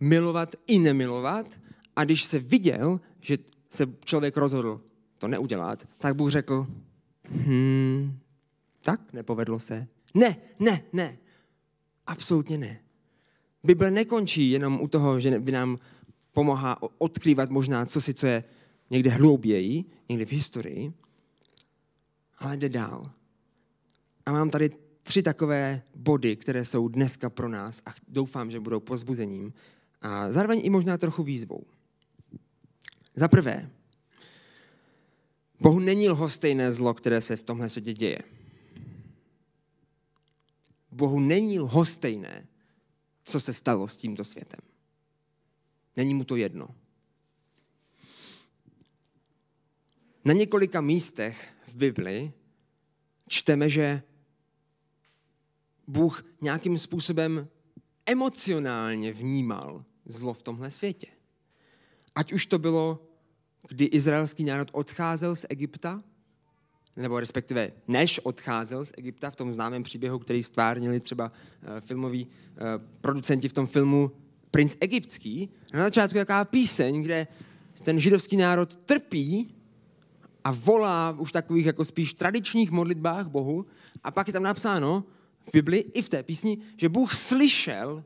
milovat 0.00 0.54
i 0.66 0.78
nemilovat. 0.78 1.60
A 1.96 2.04
když 2.04 2.24
se 2.24 2.38
viděl, 2.38 3.00
že 3.20 3.38
se 3.70 3.86
člověk 4.04 4.36
rozhodl 4.36 4.80
to 5.18 5.28
neudělat, 5.28 5.88
tak 5.98 6.16
Bůh 6.16 6.30
řekl, 6.30 6.66
hmm, 7.24 8.18
tak 8.80 9.12
nepovedlo 9.12 9.60
se. 9.60 9.86
Ne, 10.14 10.36
ne, 10.58 10.82
ne. 10.92 11.18
Absolutně 12.06 12.58
ne. 12.58 12.80
Bible 13.64 13.90
nekončí 13.90 14.50
jenom 14.50 14.80
u 14.80 14.88
toho, 14.88 15.20
že 15.20 15.40
by 15.40 15.52
nám 15.52 15.78
pomáhá 16.32 16.78
odkrývat 16.98 17.50
možná 17.50 17.86
co 17.86 18.00
si, 18.00 18.14
co 18.14 18.26
je 18.26 18.44
někde 18.94 19.10
hlouběji, 19.10 19.84
někde 20.08 20.26
v 20.26 20.32
historii, 20.32 20.92
ale 22.38 22.56
jde 22.56 22.68
dál. 22.68 23.10
A 24.26 24.32
mám 24.32 24.50
tady 24.50 24.70
tři 25.02 25.22
takové 25.22 25.82
body, 25.94 26.36
které 26.36 26.64
jsou 26.64 26.88
dneska 26.88 27.30
pro 27.30 27.48
nás 27.48 27.82
a 27.86 27.94
doufám, 28.08 28.50
že 28.50 28.60
budou 28.60 28.80
pozbuzením 28.80 29.54
a 30.00 30.30
zároveň 30.30 30.60
i 30.64 30.70
možná 30.70 30.98
trochu 30.98 31.22
výzvou. 31.22 31.64
Za 33.14 33.28
prvé, 33.28 33.70
Bohu 35.60 35.78
není 35.80 36.08
lhostejné 36.08 36.72
zlo, 36.72 36.94
které 36.94 37.20
se 37.20 37.36
v 37.36 37.42
tomhle 37.42 37.68
světě 37.68 37.92
děje. 37.92 38.18
Bohu 40.90 41.20
není 41.20 41.60
lhostejné, 41.60 42.46
co 43.24 43.40
se 43.40 43.52
stalo 43.52 43.88
s 43.88 43.96
tímto 43.96 44.24
světem. 44.24 44.60
Není 45.96 46.14
mu 46.14 46.24
to 46.24 46.36
jedno. 46.36 46.83
Na 50.24 50.32
několika 50.32 50.80
místech 50.80 51.48
v 51.66 51.76
Bibli 51.76 52.32
čteme, 53.28 53.70
že 53.70 54.02
Bůh 55.86 56.24
nějakým 56.40 56.78
způsobem 56.78 57.48
emocionálně 58.06 59.12
vnímal 59.12 59.84
zlo 60.04 60.34
v 60.34 60.42
tomhle 60.42 60.70
světě. 60.70 61.06
Ať 62.14 62.32
už 62.32 62.46
to 62.46 62.58
bylo, 62.58 63.08
kdy 63.68 63.84
izraelský 63.84 64.44
národ 64.44 64.68
odcházel 64.72 65.36
z 65.36 65.46
Egypta, 65.48 66.02
nebo 66.96 67.20
respektive 67.20 67.72
než 67.88 68.18
odcházel 68.18 68.84
z 68.84 68.92
Egypta 68.96 69.30
v 69.30 69.36
tom 69.36 69.52
známém 69.52 69.82
příběhu, 69.82 70.18
který 70.18 70.42
stvárnili 70.42 71.00
třeba 71.00 71.32
uh, 71.32 71.80
filmoví 71.80 72.26
uh, 72.26 72.60
producenti 73.00 73.48
v 73.48 73.52
tom 73.52 73.66
filmu 73.66 74.10
Princ 74.50 74.76
egyptský. 74.80 75.50
Na 75.72 75.82
začátku 75.82 76.18
jaká 76.18 76.44
píseň, 76.44 77.02
kde 77.02 77.26
ten 77.82 77.98
židovský 77.98 78.36
národ 78.36 78.76
trpí 78.76 79.54
a 80.44 80.52
volá 80.52 81.16
už 81.18 81.32
takových 81.32 81.66
jako 81.66 81.84
spíš 81.84 82.14
tradičních 82.14 82.70
modlitbách 82.70 83.26
Bohu 83.26 83.66
a 84.02 84.10
pak 84.10 84.26
je 84.26 84.32
tam 84.32 84.42
napsáno 84.42 85.04
v 85.46 85.52
Bibli 85.52 85.78
i 85.78 86.02
v 86.02 86.08
té 86.08 86.22
písni, 86.22 86.58
že 86.76 86.88
Bůh 86.88 87.14
slyšel 87.14 88.04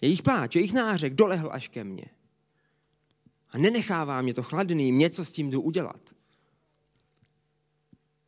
jejich 0.00 0.22
pláč, 0.22 0.56
jejich 0.56 0.72
nářek, 0.72 1.14
dolehl 1.14 1.48
až 1.52 1.68
ke 1.68 1.84
mně. 1.84 2.04
A 3.50 3.58
nenechává 3.58 4.22
mě 4.22 4.34
to 4.34 4.42
chladný, 4.42 4.90
něco 4.90 5.24
s 5.24 5.32
tím 5.32 5.50
jdu 5.50 5.62
udělat. 5.62 6.14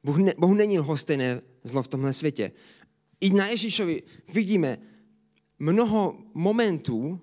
Bohu, 0.04 0.18
ne, 0.18 0.34
Bohu 0.38 0.54
není 0.54 0.78
lhostejné 0.78 1.40
zlo 1.64 1.82
v 1.82 1.88
tomhle 1.88 2.12
světě. 2.12 2.52
I 3.20 3.30
na 3.30 3.46
Ježíšovi 3.46 4.02
vidíme 4.32 4.78
mnoho 5.58 6.18
momentů, 6.34 7.20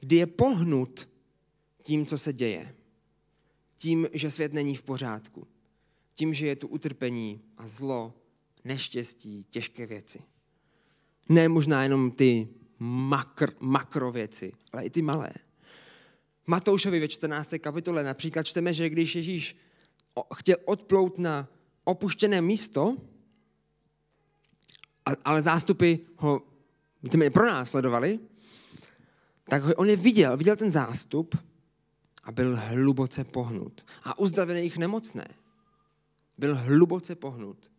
kdy 0.00 0.16
je 0.16 0.26
pohnut 0.26 1.08
tím, 1.82 2.06
co 2.06 2.18
se 2.18 2.32
děje. 2.32 2.74
Tím, 3.82 4.08
že 4.12 4.30
svět 4.30 4.52
není 4.52 4.76
v 4.76 4.82
pořádku. 4.82 5.46
Tím, 6.14 6.34
že 6.34 6.46
je 6.46 6.56
tu 6.56 6.68
utrpení 6.68 7.40
a 7.56 7.66
zlo, 7.66 8.14
neštěstí, 8.64 9.46
těžké 9.50 9.86
věci. 9.86 10.22
Ne 11.28 11.48
možná 11.48 11.82
jenom 11.82 12.10
ty 12.10 12.48
makr, 12.78 13.52
makrověci, 13.60 14.52
ale 14.72 14.84
i 14.84 14.90
ty 14.90 15.02
malé. 15.02 15.32
Matoušovi 16.46 17.00
ve 17.00 17.08
14. 17.08 17.54
kapitole 17.60 18.04
například 18.04 18.42
čteme, 18.42 18.74
že 18.74 18.88
když 18.88 19.14
Ježíš 19.16 19.56
chtěl 20.34 20.56
odplout 20.64 21.18
na 21.18 21.48
opuštěné 21.84 22.40
místo, 22.40 22.96
ale 25.24 25.42
zástupy 25.42 25.94
ho 26.16 26.42
pronásledovali, 27.32 28.20
tak 29.44 29.62
on 29.76 29.88
je 29.88 29.96
viděl, 29.96 30.36
viděl 30.36 30.56
ten 30.56 30.70
zástup 30.70 31.49
a 32.30 32.32
byl 32.32 32.56
hluboce 32.56 33.24
pohnut. 33.24 33.86
A 34.02 34.18
uzdravil 34.18 34.56
jich 34.56 34.78
nemocné. 34.78 35.28
Byl 36.38 36.56
hluboce 36.56 37.14
pohnut 37.14 37.70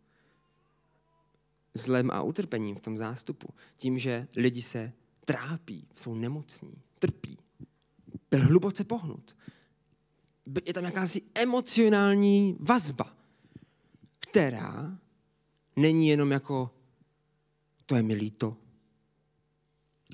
zlem 1.74 2.12
a 2.12 2.22
utrpením 2.22 2.76
v 2.76 2.82
tom 2.82 2.98
zástupu. 2.98 3.48
Tím, 3.78 4.00
že 4.00 4.28
lidi 4.36 4.62
se 4.62 4.94
trápí, 5.26 5.88
jsou 5.96 6.16
nemocní, 6.16 6.74
trpí. 7.00 7.38
Byl 8.32 8.48
hluboce 8.48 8.84
pohnut. 8.84 9.38
Je 10.66 10.74
tam 10.74 10.84
jakási 10.84 11.22
emocionální 11.36 12.58
vazba, 12.60 13.16
která 14.20 14.98
není 15.76 16.08
jenom 16.08 16.32
jako 16.32 16.72
to 17.86 17.96
je 17.96 18.04
mi 18.04 18.14
líto, 18.14 18.58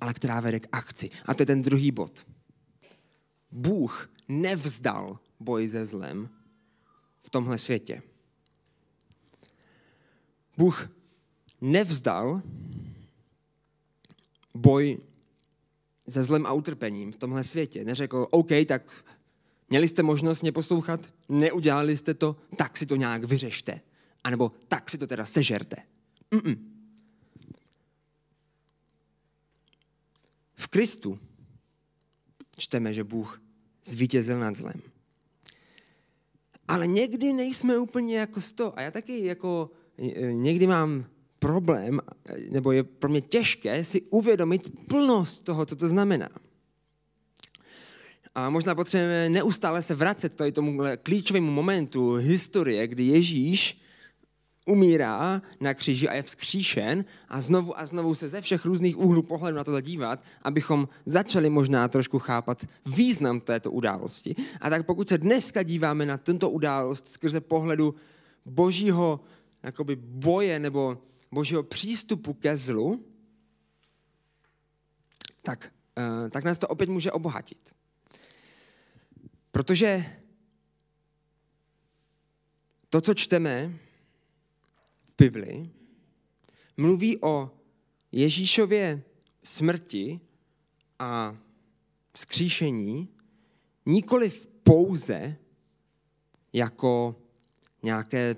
ale 0.01 0.13
která 0.13 0.39
vede 0.39 0.59
k 0.59 0.67
akci. 0.71 1.09
A 1.25 1.33
to 1.33 1.41
je 1.41 1.45
ten 1.45 1.61
druhý 1.61 1.91
bod. 1.91 2.27
Bůh 3.51 4.09
nevzdal 4.27 5.19
boj 5.39 5.69
se 5.69 5.85
zlem 5.85 6.29
v 7.21 7.29
tomhle 7.29 7.57
světě. 7.57 8.03
Bůh 10.57 10.89
nevzdal 11.61 12.41
boj 14.53 14.97
se 16.09 16.23
zlem 16.23 16.45
a 16.45 16.53
utrpením 16.53 17.11
v 17.11 17.15
tomhle 17.15 17.43
světě. 17.43 17.83
Neřekl, 17.83 18.27
OK, 18.31 18.49
tak 18.67 19.05
měli 19.69 19.87
jste 19.87 20.03
možnost 20.03 20.41
mě 20.41 20.51
poslouchat, 20.51 21.13
neudělali 21.29 21.97
jste 21.97 22.13
to, 22.13 22.35
tak 22.55 22.77
si 22.77 22.85
to 22.85 22.95
nějak 22.95 23.23
vyřešte. 23.23 23.81
A 24.23 24.29
nebo 24.29 24.51
tak 24.67 24.89
si 24.89 24.97
to 24.97 25.07
teda 25.07 25.25
sežerte. 25.25 25.75
Mm-mm. 26.31 26.57
V 30.55 30.67
Kristu 30.67 31.19
čteme, 32.57 32.93
že 32.93 33.03
Bůh 33.03 33.41
zvítězil 33.87 34.39
nad 34.39 34.55
zlem. 34.55 34.81
Ale 36.67 36.87
někdy 36.87 37.33
nejsme 37.33 37.77
úplně 37.77 38.17
jako 38.17 38.41
sto. 38.41 38.79
A 38.79 38.81
já 38.81 38.91
taky 38.91 39.25
jako 39.25 39.71
e, 39.97 40.33
někdy 40.33 40.67
mám 40.67 41.05
problém, 41.39 42.01
nebo 42.49 42.71
je 42.71 42.83
pro 42.83 43.09
mě 43.09 43.21
těžké 43.21 43.85
si 43.85 44.01
uvědomit 44.01 44.71
plnost 44.87 45.43
toho, 45.43 45.65
co 45.65 45.75
to 45.75 45.87
znamená. 45.87 46.29
A 48.35 48.49
možná 48.49 48.75
potřebujeme 48.75 49.29
neustále 49.29 49.81
se 49.81 49.95
vracet 49.95 50.41
k 50.41 50.51
tomu 50.51 50.81
klíčovému 51.03 51.51
momentu 51.51 52.13
historie, 52.13 52.87
kdy 52.87 53.03
Ježíš 53.03 53.81
umírá 54.67 55.41
na 55.59 55.73
kříži 55.73 56.09
a 56.09 56.13
je 56.13 56.23
vzkříšen 56.23 57.05
a 57.29 57.41
znovu 57.41 57.79
a 57.79 57.85
znovu 57.85 58.15
se 58.15 58.29
ze 58.29 58.41
všech 58.41 58.65
různých 58.65 58.97
úhlů 58.97 59.21
pohledu 59.21 59.57
na 59.57 59.63
to 59.63 59.81
dívat, 59.81 60.23
abychom 60.41 60.89
začali 61.05 61.49
možná 61.49 61.87
trošku 61.87 62.19
chápat 62.19 62.65
význam 62.85 63.39
této 63.39 63.71
události. 63.71 64.35
A 64.61 64.69
tak 64.69 64.85
pokud 64.85 65.09
se 65.09 65.17
dneska 65.17 65.63
díváme 65.63 66.05
na 66.05 66.17
tento 66.17 66.49
událost 66.49 67.07
skrze 67.07 67.41
pohledu 67.41 67.95
božího 68.45 69.19
jakoby 69.63 69.95
boje 69.95 70.59
nebo 70.59 70.97
božího 71.31 71.63
přístupu 71.63 72.33
ke 72.33 72.57
zlu, 72.57 73.05
tak, 75.43 75.73
eh, 75.97 76.29
tak 76.29 76.43
nás 76.43 76.57
to 76.57 76.67
opět 76.67 76.89
může 76.89 77.11
obohatit. 77.11 77.75
Protože 79.51 80.05
to, 82.89 83.01
co 83.01 83.13
čteme 83.13 83.73
Bibli, 85.17 85.69
mluví 86.77 87.17
o 87.21 87.51
Ježíšově 88.11 89.03
smrti 89.43 90.19
a 90.99 91.37
vzkříšení 92.13 93.07
nikoli 93.85 94.31
pouze 94.63 95.37
jako 96.53 97.15
nějaké 97.83 98.35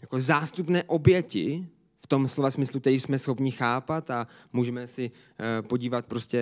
jako 0.00 0.20
zástupné 0.20 0.84
oběti 0.84 1.68
v 1.98 2.06
tom 2.06 2.28
slova 2.28 2.50
smyslu, 2.50 2.80
který 2.80 3.00
jsme 3.00 3.18
schopni 3.18 3.50
chápat 3.50 4.10
a 4.10 4.26
můžeme 4.52 4.88
si 4.88 5.10
eh, 5.10 5.62
podívat 5.62 6.06
prostě 6.06 6.38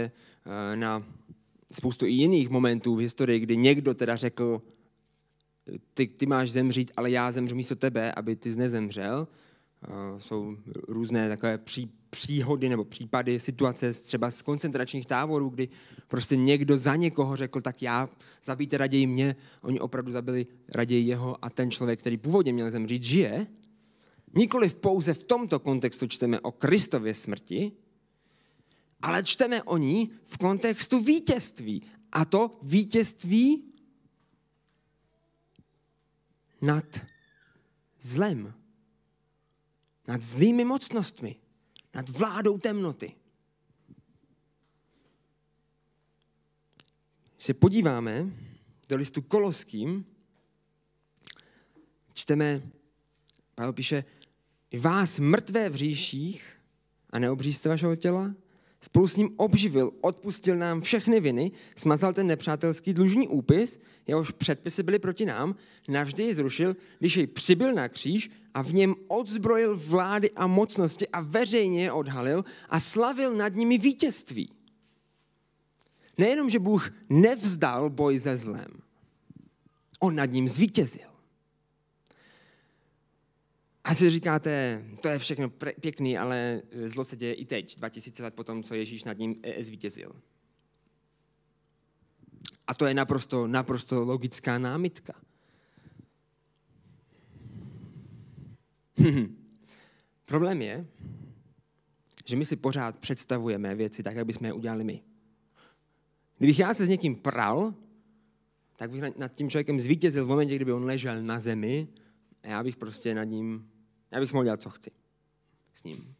eh, 0.72 0.76
na 0.76 1.04
spoustu 1.72 2.06
i 2.06 2.10
jiných 2.10 2.48
momentů 2.48 2.96
v 2.96 3.00
historii, 3.00 3.40
kdy 3.40 3.56
někdo 3.56 3.94
teda 3.94 4.16
řekl, 4.16 4.62
ty, 5.94 6.07
ty 6.07 6.27
máš 6.27 6.50
zemřít, 6.50 6.90
ale 6.96 7.11
já 7.11 7.33
zemřu 7.33 7.55
místo 7.55 7.77
tebe, 7.77 8.12
aby 8.12 8.37
ty 8.37 8.57
nezemřel. 8.57 9.29
Jsou 10.18 10.57
různé 10.88 11.29
takové 11.29 11.59
pří, 11.59 11.90
příhody 12.11 12.68
nebo 12.68 12.85
případy, 12.85 13.40
situace 13.40 13.92
třeba 13.92 14.31
z 14.31 14.42
koncentračních 14.42 15.07
táborů, 15.07 15.48
kdy 15.48 15.68
prostě 16.09 16.37
někdo 16.37 16.77
za 16.77 16.96
někoho 16.96 17.37
řekl, 17.37 17.61
tak 17.61 17.83
já 17.83 18.09
zabijte 18.44 18.79
raději 18.79 19.07
mě, 19.07 19.37
oni 19.62 19.81
opravdu 19.81 20.12
zabili 20.12 20.46
raději 20.74 21.07
jeho 21.07 21.44
a 21.44 21.50
ten 21.50 21.70
člověk, 21.70 22.00
který 22.00 22.16
původně 22.16 22.53
měl 22.53 22.70
zemřít, 22.70 23.05
žije. 23.05 23.46
Nikoliv 24.37 24.77
pouze 24.77 25.14
v 25.14 25.24
tomto 25.24 25.59
kontextu 25.59 26.07
čteme 26.07 26.40
o 26.40 26.53
Kristově 26.53 27.14
smrti, 27.14 27.72
ale 29.03 29.22
čteme 29.22 29.62
o 29.62 29.77
ní 29.77 30.11
v 30.24 30.38
kontextu 30.38 31.00
vítězství. 31.00 31.83
A 32.12 32.24
to 32.24 32.59
vítězství 32.62 33.73
nad 36.64 37.07
zlem, 38.00 38.55
nad 40.09 40.22
zlými 40.22 40.64
mocnostmi, 40.64 41.37
nad 41.94 42.09
vládou 42.09 42.59
temnoty. 42.59 43.12
Když 47.35 47.44
se 47.46 47.55
podíváme 47.55 48.31
do 48.88 48.96
listu 48.96 49.22
Koloským, 49.22 50.07
čteme, 52.14 52.62
Pavel 53.55 53.72
píše, 53.72 54.05
vás 54.81 55.18
mrtvé 55.18 55.70
v 55.70 55.74
říších 55.74 56.61
a 57.11 57.18
neobříste 57.18 57.68
vašeho 57.68 57.96
těla, 57.96 58.35
spolu 58.85 59.09
s 59.09 59.16
ním 59.16 59.31
obživil, 59.37 59.92
odpustil 60.01 60.57
nám 60.57 60.81
všechny 60.81 61.20
viny, 61.20 61.53
smazal 61.77 62.12
ten 62.12 62.27
nepřátelský 62.27 62.94
dlužní 62.94 63.29
úpis, 63.29 63.81
jehož 64.07 64.31
předpisy 64.31 64.83
byly 64.83 64.99
proti 64.99 65.27
nám, 65.27 65.57
navždy 65.88 66.23
ji 66.23 66.35
zrušil, 66.35 66.77
když 66.99 67.16
jej 67.16 67.27
přibyl 67.27 67.75
na 67.75 67.88
kříž 67.88 68.31
a 68.55 68.62
v 68.62 68.75
něm 68.75 68.94
odzbrojil 69.09 69.77
vlády 69.77 70.31
a 70.31 70.47
mocnosti 70.47 71.09
a 71.09 71.20
veřejně 71.20 71.83
je 71.83 71.92
odhalil 71.92 72.44
a 72.68 72.81
slavil 72.81 73.37
nad 73.37 73.55
nimi 73.55 73.79
vítězství. 73.79 74.53
Nejenom, 76.18 76.51
že 76.51 76.59
Bůh 76.59 76.90
nevzdal 77.11 77.90
boj 77.90 78.18
ze 78.18 78.37
zlem, 78.37 78.68
on 80.01 80.14
nad 80.14 80.31
ním 80.31 80.49
zvítězil. 80.49 81.13
A 83.85 83.94
si 83.94 84.11
říkáte, 84.11 84.85
to 85.01 85.09
je 85.09 85.18
všechno 85.18 85.51
pěkný, 85.81 86.18
ale 86.18 86.62
zlo 86.85 87.05
se 87.05 87.16
děje 87.16 87.35
i 87.35 87.44
teď, 87.44 87.79
2000 87.79 88.23
let 88.23 88.35
potom, 88.35 88.62
co 88.62 88.75
Ježíš 88.75 89.05
nad 89.05 89.18
ním 89.18 89.35
e, 89.42 89.64
zvítězil. 89.64 90.12
A 92.66 92.75
to 92.75 92.87
je 92.87 92.94
naprosto, 92.94 93.47
naprosto 93.47 94.05
logická 94.05 94.59
námitka. 94.59 95.12
Problém 100.25 100.62
je, 100.62 100.87
že 102.25 102.37
my 102.37 102.44
si 102.44 102.57
pořád 102.57 102.99
představujeme 102.99 103.75
věci 103.75 104.03
tak, 104.03 104.16
jak 104.16 104.27
bychom 104.27 104.47
je 104.47 104.53
udělali 104.53 104.85
my. 104.85 105.03
Kdybych 106.38 106.59
já 106.59 106.75
se 106.75 106.87
s 106.87 106.88
někým 106.88 107.16
pral, 107.16 107.75
tak 108.77 108.90
bych 108.90 109.03
nad 109.16 109.33
tím 109.33 109.51
člověkem 109.51 109.81
zvítězil 109.81 110.25
v 110.25 110.29
momentě, 110.29 110.57
kdyby 110.57 110.73
on 110.73 110.85
ležel 110.85 111.23
na 111.23 111.40
zemi 111.40 111.88
a 112.42 112.49
já 112.49 112.62
bych 112.62 112.77
prostě 112.77 113.14
nad 113.14 113.25
ním 113.25 113.70
já 114.14 114.20
bych 114.20 114.33
mohl 114.33 114.44
dělat, 114.44 114.62
co 114.62 114.70
chci 114.70 114.90
s 115.74 115.85
ním. 115.85 116.14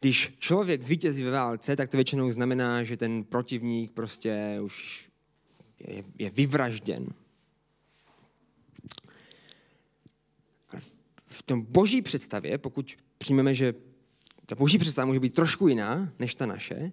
Když 0.00 0.36
člověk 0.38 0.82
zvítězí 0.82 1.22
ve 1.22 1.30
válce, 1.30 1.76
tak 1.76 1.90
to 1.90 1.96
většinou 1.96 2.30
znamená, 2.30 2.84
že 2.84 2.96
ten 2.96 3.24
protivník 3.24 3.92
prostě 3.92 4.58
už 4.62 5.08
je, 5.78 6.04
je 6.18 6.30
vyvražděn. 6.30 7.06
V 11.26 11.42
tom 11.42 11.62
boží 11.62 12.02
představě, 12.02 12.58
pokud 12.58 12.96
přijmeme, 13.18 13.54
že 13.54 13.74
ta 14.46 14.54
boží 14.54 14.78
představa 14.78 15.06
může 15.06 15.20
být 15.20 15.34
trošku 15.34 15.68
jiná 15.68 16.12
než 16.18 16.34
ta 16.34 16.46
naše, 16.46 16.92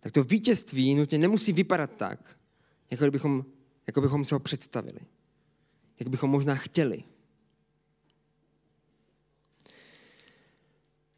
tak 0.00 0.12
to 0.12 0.24
vítězství 0.24 0.94
nutně 0.94 1.18
nemusí 1.18 1.52
vypadat 1.52 1.96
tak, 1.96 2.38
jako 2.90 3.10
bychom, 3.10 3.44
jako 3.86 4.00
bychom 4.00 4.24
si 4.24 4.34
ho 4.34 4.40
představili 4.40 5.00
jak 5.98 6.08
bychom 6.08 6.30
možná 6.30 6.54
chtěli. 6.54 7.04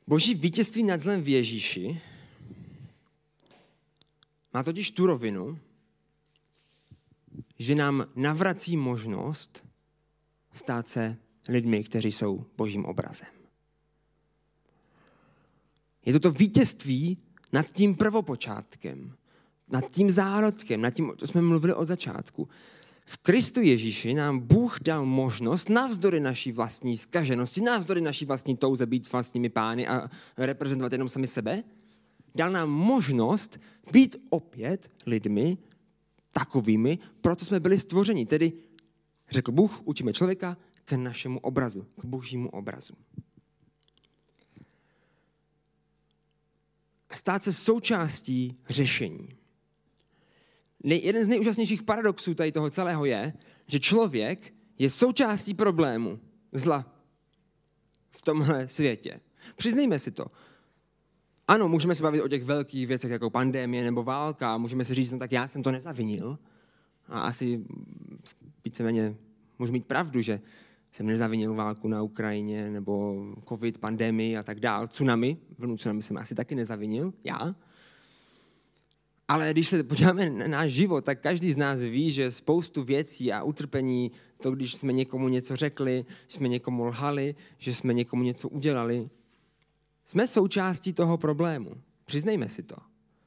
Boží 0.06 0.34
vítězství 0.34 0.82
nad 0.82 1.00
zlem 1.00 1.22
v 1.22 1.28
Ježíši 1.28 2.00
má 4.54 4.62
totiž 4.62 4.90
tu 4.90 5.06
rovinu, 5.06 5.58
že 7.58 7.74
nám 7.74 8.06
navrací 8.16 8.76
možnost 8.76 9.64
stát 10.52 10.88
se 10.88 11.16
lidmi, 11.48 11.84
kteří 11.84 12.12
jsou 12.12 12.44
božím 12.56 12.84
obrazem. 12.84 13.28
Je 16.06 16.12
to 16.12 16.20
to 16.20 16.30
vítězství 16.30 17.18
nad 17.52 17.72
tím 17.72 17.96
prvopočátkem, 17.96 19.16
nad 19.68 19.90
tím 19.90 20.10
zárodkem, 20.10 20.80
nad 20.80 20.90
tím, 20.90 21.12
co 21.16 21.26
jsme 21.26 21.40
mluvili 21.42 21.74
od 21.74 21.84
začátku. 21.84 22.48
V 23.04 23.16
Kristu 23.16 23.60
Ježíši 23.60 24.14
nám 24.14 24.38
Bůh 24.38 24.80
dal 24.80 25.06
možnost 25.06 25.68
navzdory 25.68 26.20
naší 26.20 26.52
vlastní 26.52 26.96
zkaženosti, 26.96 27.60
navzdory 27.60 28.00
naší 28.00 28.24
vlastní 28.24 28.56
touze 28.56 28.86
být 28.86 29.12
vlastními 29.12 29.48
pány 29.48 29.88
a 29.88 30.10
reprezentovat 30.36 30.92
jenom 30.92 31.08
sami 31.08 31.26
sebe, 31.26 31.62
dal 32.34 32.50
nám 32.50 32.70
možnost 32.70 33.60
být 33.92 34.16
opět 34.30 34.88
lidmi 35.06 35.58
takovými, 36.32 36.98
proto 37.20 37.44
jsme 37.44 37.60
byli 37.60 37.78
stvořeni. 37.78 38.26
Tedy, 38.26 38.52
řekl 39.30 39.52
Bůh, 39.52 39.80
učíme 39.84 40.12
člověka 40.12 40.56
k 40.84 40.92
našemu 40.92 41.38
obrazu, 41.38 41.86
k 42.00 42.04
božímu 42.04 42.48
obrazu. 42.48 42.94
A 47.10 47.16
stát 47.16 47.44
se 47.44 47.52
součástí 47.52 48.56
řešení 48.68 49.39
nej, 50.84 51.00
jeden 51.04 51.24
z 51.24 51.28
nejúžasnějších 51.28 51.82
paradoxů 51.82 52.34
tady 52.34 52.52
toho 52.52 52.70
celého 52.70 53.04
je, 53.04 53.32
že 53.66 53.80
člověk 53.80 54.54
je 54.78 54.90
součástí 54.90 55.54
problému 55.54 56.20
zla 56.52 56.86
v 58.10 58.22
tomhle 58.22 58.68
světě. 58.68 59.20
Přiznejme 59.56 59.98
si 59.98 60.10
to. 60.10 60.26
Ano, 61.48 61.68
můžeme 61.68 61.94
se 61.94 62.02
bavit 62.02 62.22
o 62.22 62.28
těch 62.28 62.44
velkých 62.44 62.86
věcech, 62.86 63.10
jako 63.10 63.30
pandemie 63.30 63.84
nebo 63.84 64.02
válka, 64.02 64.58
můžeme 64.58 64.84
si 64.84 64.94
říct, 64.94 65.12
no 65.12 65.18
tak 65.18 65.32
já 65.32 65.48
jsem 65.48 65.62
to 65.62 65.72
nezavinil. 65.72 66.38
A 67.08 67.20
asi 67.20 67.64
víceméně 68.64 69.16
můžu 69.58 69.72
mít 69.72 69.86
pravdu, 69.86 70.20
že 70.20 70.40
jsem 70.92 71.06
nezavinil 71.06 71.54
válku 71.54 71.88
na 71.88 72.02
Ukrajině, 72.02 72.70
nebo 72.70 73.24
covid, 73.48 73.78
pandemii 73.78 74.36
a 74.36 74.42
tak 74.42 74.60
dál. 74.60 74.88
Tsunami, 74.88 75.36
vlnu 75.58 75.76
tsunami 75.76 76.02
jsem 76.02 76.16
asi 76.16 76.34
taky 76.34 76.54
nezavinil, 76.54 77.14
já. 77.24 77.54
Ale 79.30 79.50
když 79.50 79.68
se 79.68 79.82
podíváme 79.82 80.30
na 80.30 80.46
náš 80.46 80.72
život, 80.72 81.04
tak 81.04 81.20
každý 81.20 81.52
z 81.52 81.56
nás 81.56 81.80
ví, 81.80 82.10
že 82.10 82.30
spoustu 82.30 82.82
věcí 82.82 83.32
a 83.32 83.42
utrpení, 83.42 84.10
to 84.42 84.50
když 84.50 84.74
jsme 84.74 84.92
někomu 84.92 85.28
něco 85.28 85.56
řekli, 85.56 86.04
jsme 86.28 86.48
někomu 86.48 86.84
lhali, 86.84 87.34
že 87.58 87.74
jsme 87.74 87.94
někomu 87.94 88.22
něco 88.22 88.48
udělali, 88.48 89.10
jsme 90.06 90.26
součástí 90.26 90.92
toho 90.92 91.18
problému. 91.18 91.70
Přiznejme 92.04 92.48
si 92.48 92.62
to. 92.62 92.76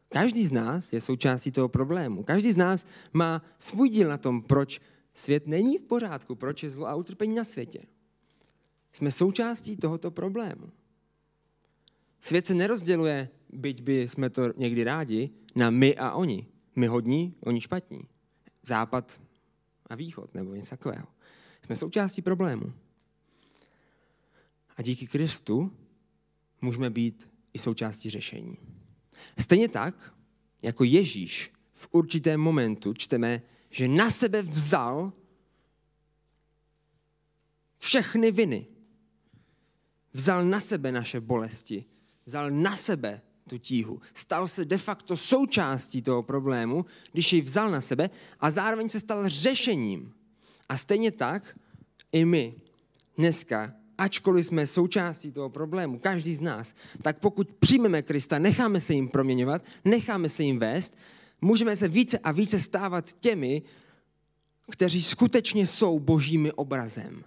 Každý 0.09 0.45
z 0.45 0.51
nás 0.51 0.93
je 0.93 1.01
součástí 1.01 1.51
toho 1.51 1.69
problému. 1.69 2.23
Každý 2.23 2.51
z 2.51 2.57
nás 2.57 2.87
má 3.13 3.41
svůj 3.59 3.89
díl 3.89 4.09
na 4.09 4.17
tom, 4.17 4.41
proč 4.41 4.81
svět 5.13 5.47
není 5.47 5.77
v 5.77 5.83
pořádku, 5.83 6.35
proč 6.35 6.63
je 6.63 6.69
zlo 6.69 6.87
a 6.87 6.95
utrpení 6.95 7.35
na 7.35 7.43
světě. 7.43 7.79
Jsme 8.93 9.11
součástí 9.11 9.77
tohoto 9.77 10.11
problému. 10.11 10.71
Svět 12.19 12.47
se 12.47 12.53
nerozděluje, 12.53 13.29
byť 13.53 13.81
by 13.81 14.07
jsme 14.07 14.29
to 14.29 14.53
někdy 14.57 14.83
rádi, 14.83 15.29
na 15.55 15.69
my 15.69 15.97
a 15.97 16.11
oni. 16.11 16.47
My 16.75 16.87
hodní, 16.87 17.35
oni 17.45 17.61
špatní. 17.61 18.01
Západ 18.63 19.21
a 19.87 19.95
východ, 19.95 20.35
nebo 20.35 20.55
něco 20.55 20.69
takového. 20.69 21.07
Jsme 21.65 21.75
součástí 21.75 22.21
problému. 22.21 22.73
A 24.77 24.81
díky 24.81 25.07
Kristu 25.07 25.71
můžeme 26.61 26.89
být 26.89 27.29
i 27.53 27.59
součástí 27.59 28.09
řešení. 28.09 28.57
Stejně 29.39 29.69
tak, 29.69 30.15
jako 30.61 30.83
Ježíš 30.83 31.51
v 31.73 31.87
určitém 31.91 32.41
momentu 32.41 32.93
čteme, 32.93 33.41
že 33.69 33.87
na 33.87 34.11
sebe 34.11 34.41
vzal 34.41 35.13
všechny 37.77 38.31
viny. 38.31 38.67
Vzal 40.13 40.45
na 40.45 40.59
sebe 40.59 40.91
naše 40.91 41.19
bolesti. 41.19 41.85
Vzal 42.25 42.51
na 42.51 42.75
sebe 42.75 43.21
tu 43.49 43.57
tíhu. 43.57 44.01
Stal 44.13 44.47
se 44.47 44.65
de 44.65 44.77
facto 44.77 45.17
součástí 45.17 46.01
toho 46.01 46.23
problému, 46.23 46.85
když 47.11 47.33
ji 47.33 47.41
vzal 47.41 47.71
na 47.71 47.81
sebe 47.81 48.09
a 48.39 48.51
zároveň 48.51 48.89
se 48.89 48.99
stal 48.99 49.29
řešením. 49.29 50.13
A 50.69 50.77
stejně 50.77 51.11
tak 51.11 51.59
i 52.11 52.25
my 52.25 52.55
dneska, 53.17 53.73
ačkoliv 53.97 54.45
jsme 54.45 54.67
součástí 54.67 55.31
toho 55.31 55.49
problému, 55.49 55.99
každý 55.99 56.33
z 56.33 56.41
nás, 56.41 56.73
tak 57.01 57.19
pokud 57.19 57.51
přijmeme 57.51 58.01
Krista, 58.01 58.39
necháme 58.39 58.81
se 58.81 58.93
jim 58.93 59.09
proměňovat, 59.09 59.61
necháme 59.85 60.29
se 60.29 60.43
jim 60.43 60.59
vést, 60.59 60.97
můžeme 61.41 61.75
se 61.75 61.87
více 61.87 62.19
a 62.19 62.31
více 62.31 62.59
stávat 62.59 63.13
těmi, 63.13 63.61
kteří 64.71 65.03
skutečně 65.03 65.67
jsou 65.67 65.99
božími 65.99 66.51
obrazem. 66.51 67.23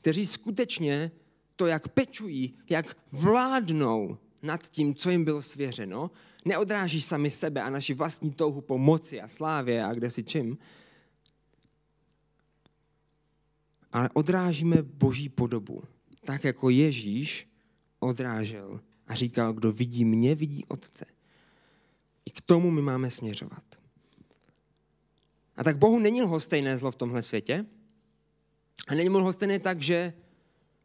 Kteří 0.00 0.26
skutečně 0.26 1.10
to, 1.56 1.66
jak 1.66 1.88
pečují, 1.88 2.54
jak 2.68 2.96
vládnou 3.12 4.18
nad 4.42 4.68
tím, 4.68 4.94
co 4.94 5.10
jim 5.10 5.24
bylo 5.24 5.42
svěřeno, 5.42 6.10
neodráží 6.44 7.00
sami 7.00 7.30
sebe 7.30 7.62
a 7.62 7.70
naši 7.70 7.94
vlastní 7.94 8.32
touhu 8.32 8.60
po 8.60 8.78
moci 8.78 9.20
a 9.20 9.28
slávě 9.28 9.84
a 9.84 9.94
kde 9.94 10.10
si 10.10 10.24
čím, 10.24 10.58
ale 13.92 14.10
odrážíme 14.12 14.82
boží 14.82 15.28
podobu, 15.28 15.82
tak 16.24 16.44
jako 16.44 16.70
Ježíš 16.70 17.48
odrážel 18.00 18.80
a 19.06 19.14
říkal, 19.14 19.52
kdo 19.52 19.72
vidí 19.72 20.04
mě, 20.04 20.34
vidí 20.34 20.64
Otce. 20.64 21.04
I 22.24 22.30
k 22.30 22.40
tomu 22.40 22.70
my 22.70 22.82
máme 22.82 23.10
směřovat. 23.10 23.64
A 25.56 25.64
tak 25.64 25.78
Bohu 25.78 25.98
není 25.98 26.22
lhostejné 26.22 26.78
zlo 26.78 26.90
v 26.90 26.96
tomhle 26.96 27.22
světě. 27.22 27.66
A 28.88 28.94
není 28.94 29.08
mu 29.08 29.18
lhostejné 29.18 29.58
tak, 29.58 29.82
že 29.82 30.12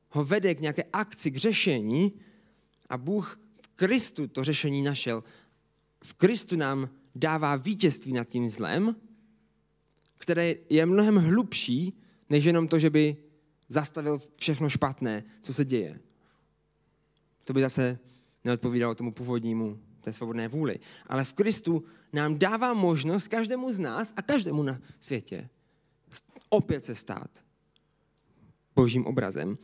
ho 0.09 0.23
vede 0.23 0.55
k 0.55 0.59
nějaké 0.59 0.83
akci, 0.83 1.31
k 1.31 1.37
řešení 1.37 2.13
a 2.89 2.97
Bůh 2.97 3.39
Kristu 3.83 4.27
to 4.27 4.43
řešení 4.43 4.81
našel. 4.81 5.23
V 6.03 6.13
Kristu 6.13 6.55
nám 6.55 6.89
dává 7.15 7.55
vítězství 7.55 8.13
nad 8.13 8.29
tím 8.29 8.49
zlem, 8.49 8.95
které 10.17 10.55
je 10.69 10.85
mnohem 10.85 11.15
hlubší, 11.15 11.93
než 12.29 12.43
jenom 12.43 12.67
to, 12.67 12.79
že 12.79 12.89
by 12.89 13.17
zastavil 13.69 14.21
všechno 14.35 14.69
špatné, 14.69 15.23
co 15.41 15.53
se 15.53 15.65
děje. 15.65 15.99
To 17.45 17.53
by 17.53 17.61
zase 17.61 17.99
neodpovídalo 18.43 18.95
tomu 18.95 19.11
původnímu, 19.11 19.79
té 20.01 20.13
svobodné 20.13 20.47
vůli. 20.47 20.79
Ale 21.07 21.25
v 21.25 21.33
Kristu 21.33 21.83
nám 22.13 22.39
dává 22.39 22.73
možnost 22.73 23.27
každému 23.27 23.73
z 23.73 23.79
nás 23.79 24.13
a 24.17 24.21
každému 24.21 24.63
na 24.63 24.81
světě 24.99 25.49
opět 26.49 26.85
se 26.85 26.95
stát 26.95 27.43
božím 28.75 29.05
obrazem. 29.05 29.57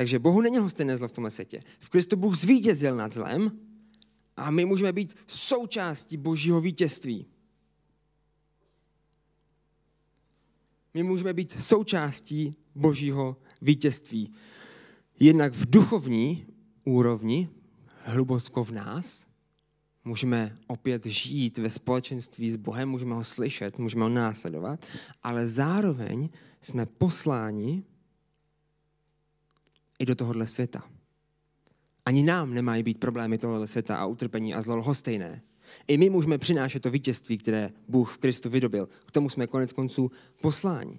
Takže 0.00 0.18
Bohu 0.18 0.40
není 0.40 0.70
stejné 0.70 0.96
zlo 0.96 1.08
v 1.08 1.12
tomhle 1.12 1.30
světě. 1.30 1.62
V 1.78 1.88
Kristu 1.90 2.16
Bůh 2.16 2.34
zvítězil 2.34 2.96
nad 2.96 3.12
zlem 3.12 3.60
a 4.36 4.50
my 4.50 4.64
můžeme 4.64 4.92
být 4.92 5.14
součástí 5.26 6.16
božího 6.16 6.60
vítězství. 6.60 7.26
My 10.94 11.02
můžeme 11.02 11.34
být 11.34 11.62
součástí 11.62 12.56
božího 12.74 13.36
vítězství. 13.62 14.32
Jednak 15.18 15.54
v 15.54 15.70
duchovní 15.70 16.46
úrovni, 16.84 17.48
hluboko 18.04 18.64
v 18.64 18.70
nás, 18.70 19.26
můžeme 20.04 20.54
opět 20.66 21.06
žít 21.06 21.58
ve 21.58 21.70
společenství 21.70 22.50
s 22.50 22.56
Bohem, 22.56 22.88
můžeme 22.88 23.14
ho 23.14 23.24
slyšet, 23.24 23.78
můžeme 23.78 24.02
ho 24.02 24.08
následovat, 24.08 24.86
ale 25.22 25.46
zároveň 25.46 26.28
jsme 26.60 26.86
posláni 26.86 27.84
i 30.00 30.06
do 30.06 30.14
tohohle 30.14 30.46
světa. 30.46 30.90
Ani 32.04 32.22
nám 32.22 32.54
nemají 32.54 32.82
být 32.82 33.00
problémy 33.00 33.38
tohohle 33.38 33.66
světa 33.66 33.96
a 33.96 34.06
utrpení 34.06 34.54
a 34.54 34.62
zlo 34.62 34.76
lhostejné. 34.76 35.42
I 35.86 35.98
my 35.98 36.10
můžeme 36.10 36.38
přinášet 36.38 36.80
to 36.80 36.90
vítězství, 36.90 37.38
které 37.38 37.70
Bůh 37.88 38.12
v 38.14 38.18
Kristu 38.18 38.50
vydobil. 38.50 38.88
K 39.06 39.10
tomu 39.10 39.30
jsme 39.30 39.46
konec 39.46 39.72
konců 39.72 40.10
posláni. 40.40 40.98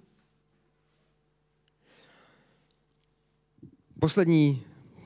Poslední, 3.99 4.63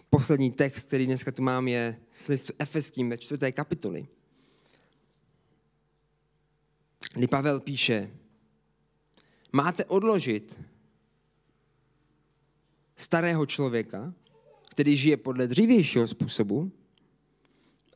poslední 0.10 0.51
text, 0.51 0.88
který 0.88 1.05
dneska 1.05 1.31
tu 1.31 1.41
mám, 1.41 1.67
je 1.67 1.99
z 2.12 2.27
listu 2.27 2.53
Efeským 2.60 3.10
ve 3.10 3.17
čtvrté 3.17 3.51
kapitoli. 3.51 4.08
Kdy 7.13 7.27
Pavel 7.27 7.60
píše, 7.60 8.12
máte 9.51 9.86
odložit 9.86 10.60
starého 12.95 13.45
člověka, 13.45 14.13
který 14.71 14.95
žije 14.95 15.17
podle 15.17 15.47
dřívějšího 15.47 16.08
způsobu 16.08 16.71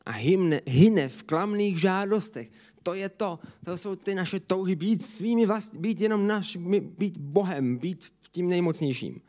a 0.06 0.10
hymne, 0.10 0.60
hyne 0.66 1.08
v 1.08 1.22
klamných 1.22 1.80
žádostech. 1.80 2.50
To 2.82 2.94
je 2.94 3.08
to, 3.08 3.38
to 3.64 3.78
jsou 3.78 3.96
ty 3.96 4.14
naše 4.14 4.40
touhy 4.40 4.76
být 4.76 5.04
svými 5.04 5.46
vlast, 5.46 5.74
být 5.74 6.00
jenom 6.00 6.26
naš, 6.26 6.56
být 6.80 7.18
Bohem, 7.18 7.78
být 7.78 8.12
tím 8.30 8.48
nejmocnějším. 8.48 9.20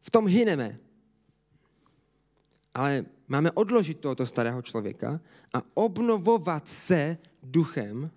V 0.00 0.10
tom 0.10 0.26
hyneme. 0.28 0.78
Ale 2.74 3.04
máme 3.28 3.50
odložit 3.50 4.00
tohoto 4.00 4.26
starého 4.26 4.62
člověka 4.62 5.20
a 5.54 5.62
obnovovat 5.74 6.68
se 6.68 7.18
duchem 7.42 8.10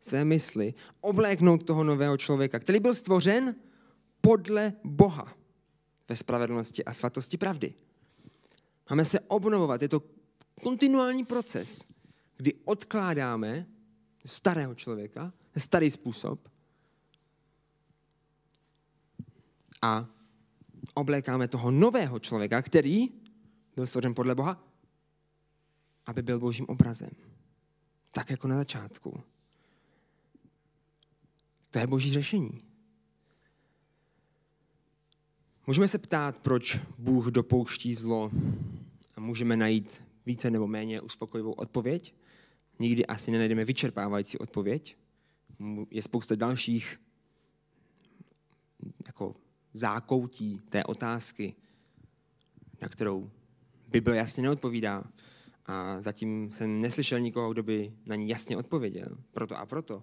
své 0.00 0.24
mysli, 0.24 0.74
obléknout 1.00 1.64
toho 1.64 1.84
nového 1.84 2.16
člověka, 2.16 2.58
který 2.58 2.80
byl 2.80 2.94
stvořen 2.94 3.54
podle 4.20 4.72
Boha 4.84 5.41
ve 6.12 6.16
spravedlnosti 6.16 6.84
a 6.84 6.92
svatosti 6.92 7.36
pravdy. 7.36 7.74
Máme 8.90 9.04
se 9.04 9.20
obnovovat. 9.20 9.82
Je 9.82 9.88
to 9.88 10.02
kontinuální 10.62 11.24
proces, 11.24 11.88
kdy 12.36 12.54
odkládáme 12.64 13.66
starého 14.24 14.74
člověka, 14.74 15.32
starý 15.56 15.90
způsob 15.90 16.48
a 19.82 20.06
oblékáme 20.94 21.48
toho 21.48 21.70
nového 21.70 22.18
člověka, 22.18 22.62
který 22.62 23.08
byl 23.76 23.86
stvořen 23.86 24.14
podle 24.14 24.34
Boha, 24.34 24.64
aby 26.06 26.22
byl 26.22 26.38
božím 26.38 26.66
obrazem. 26.68 27.10
Tak 28.12 28.30
jako 28.30 28.48
na 28.48 28.56
začátku. 28.56 29.22
To 31.70 31.78
je 31.78 31.86
boží 31.86 32.10
řešení. 32.10 32.71
Můžeme 35.66 35.88
se 35.88 35.98
ptát, 35.98 36.38
proč 36.38 36.78
Bůh 36.98 37.26
dopouští 37.26 37.94
zlo 37.94 38.30
a 39.16 39.20
můžeme 39.20 39.56
najít 39.56 40.04
více 40.26 40.50
nebo 40.50 40.66
méně 40.66 41.00
uspokojivou 41.00 41.52
odpověď. 41.52 42.14
Nikdy 42.78 43.06
asi 43.06 43.30
nenajdeme 43.30 43.64
vyčerpávající 43.64 44.38
odpověď. 44.38 44.96
Je 45.90 46.02
spousta 46.02 46.34
dalších 46.34 47.00
jako 49.06 49.34
zákoutí 49.72 50.60
té 50.68 50.84
otázky, 50.84 51.54
na 52.80 52.88
kterou 52.88 53.30
Bible 53.88 54.16
jasně 54.16 54.42
neodpovídá. 54.42 55.04
A 55.66 56.02
zatím 56.02 56.52
jsem 56.52 56.80
neslyšel 56.80 57.20
nikoho, 57.20 57.52
kdo 57.52 57.62
by 57.62 57.92
na 58.06 58.16
ní 58.16 58.28
jasně 58.28 58.56
odpověděl. 58.56 59.18
Proto 59.32 59.58
a 59.58 59.66
proto. 59.66 60.02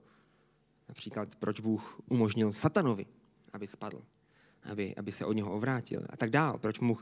Například, 0.89 1.35
proč 1.35 1.59
Bůh 1.59 2.01
umožnil 2.09 2.53
satanovi, 2.53 3.05
aby 3.53 3.67
spadl 3.67 4.01
aby, 4.63 4.95
aby 4.95 5.11
se 5.11 5.25
od 5.25 5.33
něho 5.33 5.53
ovrátil 5.53 6.05
a 6.09 6.17
tak 6.17 6.29
dál. 6.29 6.57
Proč 6.57 6.79
mu, 6.79 6.97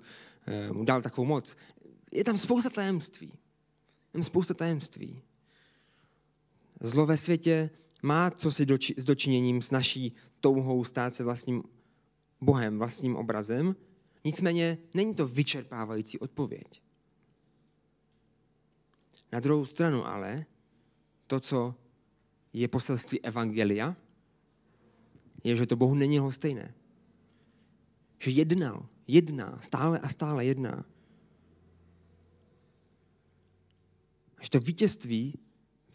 eh, 0.47 0.73
mu 0.73 0.85
dal 0.85 1.01
takovou 1.01 1.25
moc. 1.25 1.57
Je 2.11 2.23
tam 2.23 2.37
spousta 2.37 2.69
tajemství. 2.69 3.27
Je 3.27 4.11
tam 4.11 4.23
spousta 4.23 4.53
tajemství. 4.53 5.21
Zlo 6.81 7.05
ve 7.05 7.17
světě 7.17 7.69
má 8.03 8.31
co 8.31 8.51
si 8.51 8.65
doči, 8.65 8.95
s 8.97 9.03
dočiněním 9.03 9.61
s 9.61 9.71
naší 9.71 10.15
touhou 10.39 10.85
stát 10.85 11.13
se 11.13 11.23
vlastním 11.23 11.63
Bohem, 12.41 12.79
vlastním 12.79 13.15
obrazem, 13.15 13.75
nicméně 14.23 14.77
není 14.93 15.15
to 15.15 15.27
vyčerpávající 15.27 16.19
odpověď. 16.19 16.81
Na 19.31 19.39
druhou 19.39 19.65
stranu 19.65 20.07
ale, 20.07 20.45
to, 21.27 21.39
co 21.39 21.75
je 22.53 22.67
poselství 22.67 23.21
Evangelia, 23.21 23.95
je, 25.43 25.55
že 25.55 25.65
to 25.65 25.75
Bohu 25.75 25.95
není 25.95 26.19
lhostejné 26.19 26.73
že 28.19 28.31
jednal, 28.31 28.85
jedná, 29.07 29.59
stále 29.61 29.99
a 29.99 30.07
stále 30.07 30.45
jedná. 30.45 30.85
Až 34.37 34.49
to 34.49 34.59
vítězství 34.59 35.39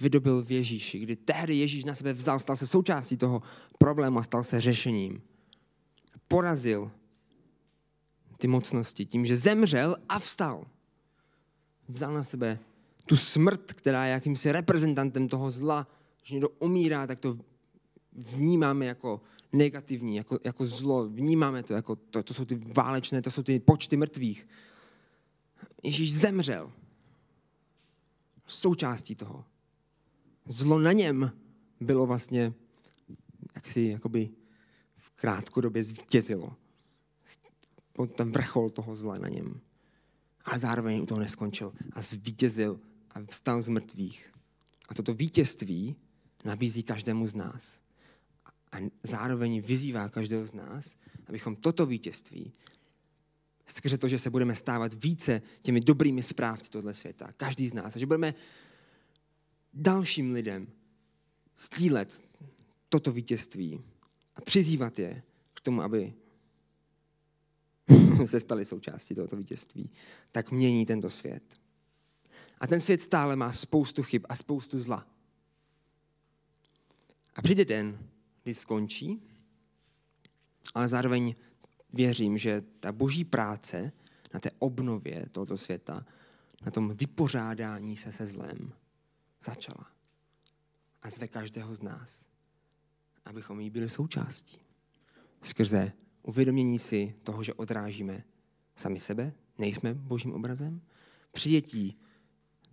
vydobil 0.01 0.43
v 0.43 0.53
Ježíši, 0.53 0.99
kdy 0.99 1.17
tehdy 1.17 1.55
Ježíš 1.55 1.85
na 1.85 1.95
sebe 1.95 2.13
vzal, 2.13 2.39
stal 2.39 2.57
se 2.57 2.67
součástí 2.67 3.17
toho 3.17 3.43
problému 3.79 4.19
a 4.19 4.23
stal 4.23 4.45
se 4.45 4.61
řešením. 4.61 5.23
Porazil 6.29 6.91
ty 8.39 8.49
mocnosti 8.49 9.07
tím, 9.07 9.27
že 9.27 9.37
zemřel 9.37 9.97
a 10.09 10.19
vstal. 10.19 10.67
Vzal 11.89 12.15
na 12.15 12.25
sebe 12.25 12.59
tu 13.07 13.17
smrt, 13.17 13.73
která 13.73 14.05
je 14.05 14.13
jakýmsi 14.13 14.53
reprezentantem 14.53 15.29
toho 15.29 15.51
zla, 15.51 15.87
že 16.23 16.35
někdo 16.35 16.49
umírá, 16.49 17.07
tak 17.07 17.19
to 17.19 17.39
vnímáme 18.13 18.87
jako 18.87 19.21
negativní, 19.53 20.17
jako, 20.17 20.39
jako 20.45 20.67
zlo. 20.67 21.09
Vnímáme 21.09 21.63
to, 21.63 21.75
jako 21.75 21.97
to, 21.97 22.23
to 22.23 22.35
jsou 22.35 22.45
ty 22.45 22.55
válečné, 22.55 23.23
to 23.23 23.31
jsou 23.31 23.43
ty 23.43 23.61
počty 23.61 23.97
mrtvých. 23.97 24.49
Ježíš 25.83 26.15
zemřel. 26.19 26.73
Součástí 28.47 29.15
toho. 29.15 29.45
Zlo 30.47 30.79
na 30.79 30.93
něm 30.93 31.33
bylo 31.81 32.07
vlastně, 32.07 32.53
jak 33.55 33.67
si 33.67 33.83
jakoby 33.83 34.31
v 34.97 35.11
krátkodobě 35.11 35.83
zvítězilo. 35.83 36.57
Ten 38.15 38.33
vrchol 38.33 38.71
toho 38.71 38.97
zla 38.97 39.15
na 39.15 39.29
něm. 39.29 39.61
Ale 40.45 40.59
zároveň 40.59 41.01
u 41.01 41.07
toho 41.07 41.21
neskončil 41.21 41.73
a 41.93 42.03
zvítězil 42.03 42.81
a 43.11 43.21
vstal 43.27 43.63
z 43.63 43.69
mrtvých. 43.69 44.33
A 44.89 44.95
toto 44.95 45.15
vítězství 45.15 45.97
nabízí 46.45 46.83
každému 46.83 47.27
z 47.27 47.35
nás 47.35 47.83
a 48.73 48.77
zároveň 49.03 49.61
vyzývá 49.61 50.09
každého 50.09 50.47
z 50.47 50.53
nás, 50.53 50.97
abychom 51.27 51.57
toto 51.57 51.87
vítězství, 51.87 52.53
skrze 53.67 53.99
to, 53.99 54.09
že 54.09 54.19
se 54.19 54.31
budeme 54.31 54.57
stávat 54.57 55.05
více 55.05 55.43
těmi 55.63 55.81
dobrými 55.81 56.23
správci 56.23 56.71
tohle 56.71 56.95
světa, 56.95 57.33
každý 57.37 57.69
z 57.69 57.75
nás, 57.75 57.97
a 57.97 57.99
že 57.99 58.07
budeme 58.07 58.35
dalším 59.75 60.33
lidem 60.33 60.67
stílet 61.55 62.25
toto 62.89 63.13
vítězství 63.13 63.81
a 64.37 64.41
přizývat 64.41 64.99
je 64.99 65.23
k 65.55 65.61
tomu, 65.61 65.83
aby 65.83 66.15
se 68.27 68.41
stali 68.41 68.65
součástí 68.65 69.15
tohoto 69.15 69.37
vítězství, 69.37 69.91
tak 70.33 70.51
mění 70.51 70.87
tento 70.87 71.11
svět. 71.11 71.43
A 72.61 72.67
ten 72.67 72.81
svět 72.81 73.03
stále 73.03 73.37
má 73.37 73.53
spoustu 73.53 74.03
chyb 74.03 74.25
a 74.29 74.37
spoustu 74.37 74.81
zla. 74.81 75.07
A 77.35 77.43
přijde 77.43 77.65
den, 77.65 78.09
kdy 78.43 78.55
skončí, 78.55 79.23
ale 80.75 80.89
zároveň 80.89 81.35
věřím, 81.93 82.39
že 82.39 82.63
ta 82.81 82.93
boží 82.93 83.25
práce 83.25 83.93
na 84.35 84.41
té 84.41 84.51
obnově 84.59 85.27
tohoto 85.31 85.57
světa, 85.57 86.07
na 86.65 86.71
tom 86.71 86.97
vypořádání 86.97 87.97
se 87.97 88.13
se 88.13 88.27
zlem 88.27 88.73
začala. 89.43 89.87
A 91.03 91.11
zve 91.11 91.29
každého 91.29 91.75
z 91.75 91.83
nás, 91.83 92.27
abychom 93.25 93.61
jí 93.61 93.71
byli 93.71 93.91
součástí. 93.91 94.59
Skrze 95.43 95.93
uvědomění 96.23 96.79
si 96.79 97.15
toho, 97.23 97.43
že 97.43 97.55
odrážíme 97.55 98.25
sami 98.77 99.01
sebe, 99.01 99.33
nejsme 99.59 99.95
božím 99.95 100.33
obrazem, 100.33 100.81
přijetí 101.33 101.99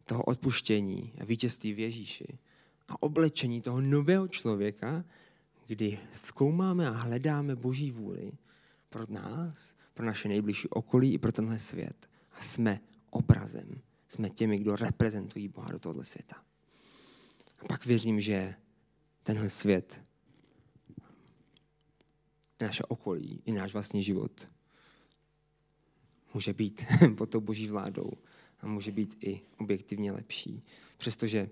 toho 0.04 0.24
odpuštění 0.24 1.14
a 1.22 1.26
vítězství 1.26 1.74
v 1.74 1.80
Ježíši 1.80 2.40
a 2.88 3.04
oblečení 3.04 3.62
toho 3.62 3.82
nového 3.82 4.28
člověka, 4.28 5.06
kdy 5.70 6.00
zkoumáme 6.14 6.88
a 6.88 6.92
hledáme 6.92 7.56
Boží 7.56 7.92
vůli 7.92 8.32
pro 8.90 9.06
nás, 9.10 9.76
pro 9.94 10.06
naše 10.06 10.28
nejbližší 10.28 10.68
okolí 10.68 11.14
i 11.14 11.18
pro 11.18 11.32
tenhle 11.32 11.60
svět. 11.60 12.10
A 12.32 12.42
jsme 12.42 12.80
obrazem. 13.10 13.82
Jsme 14.08 14.30
těmi, 14.30 14.58
kdo 14.58 14.76
reprezentují 14.76 15.48
Boha 15.48 15.72
do 15.72 15.80
tohoto 15.80 16.04
světa. 16.04 16.36
A 17.60 17.66
pak 17.68 17.86
věřím, 17.86 18.22
že 18.22 18.56
tenhle 19.24 19.50
svět, 19.50 20.02
naše 22.62 22.84
okolí 22.84 23.42
i 23.46 23.52
náš 23.52 23.74
vlastní 23.74 24.04
život 24.04 24.50
může 26.34 26.54
být 26.54 26.86
pod 27.18 27.30
tou 27.30 27.42
boží 27.42 27.68
vládou 27.68 28.12
a 28.60 28.68
může 28.68 28.92
být 28.92 29.18
i 29.24 29.42
objektivně 29.58 30.12
lepší. 30.12 30.64
Přestože 30.98 31.50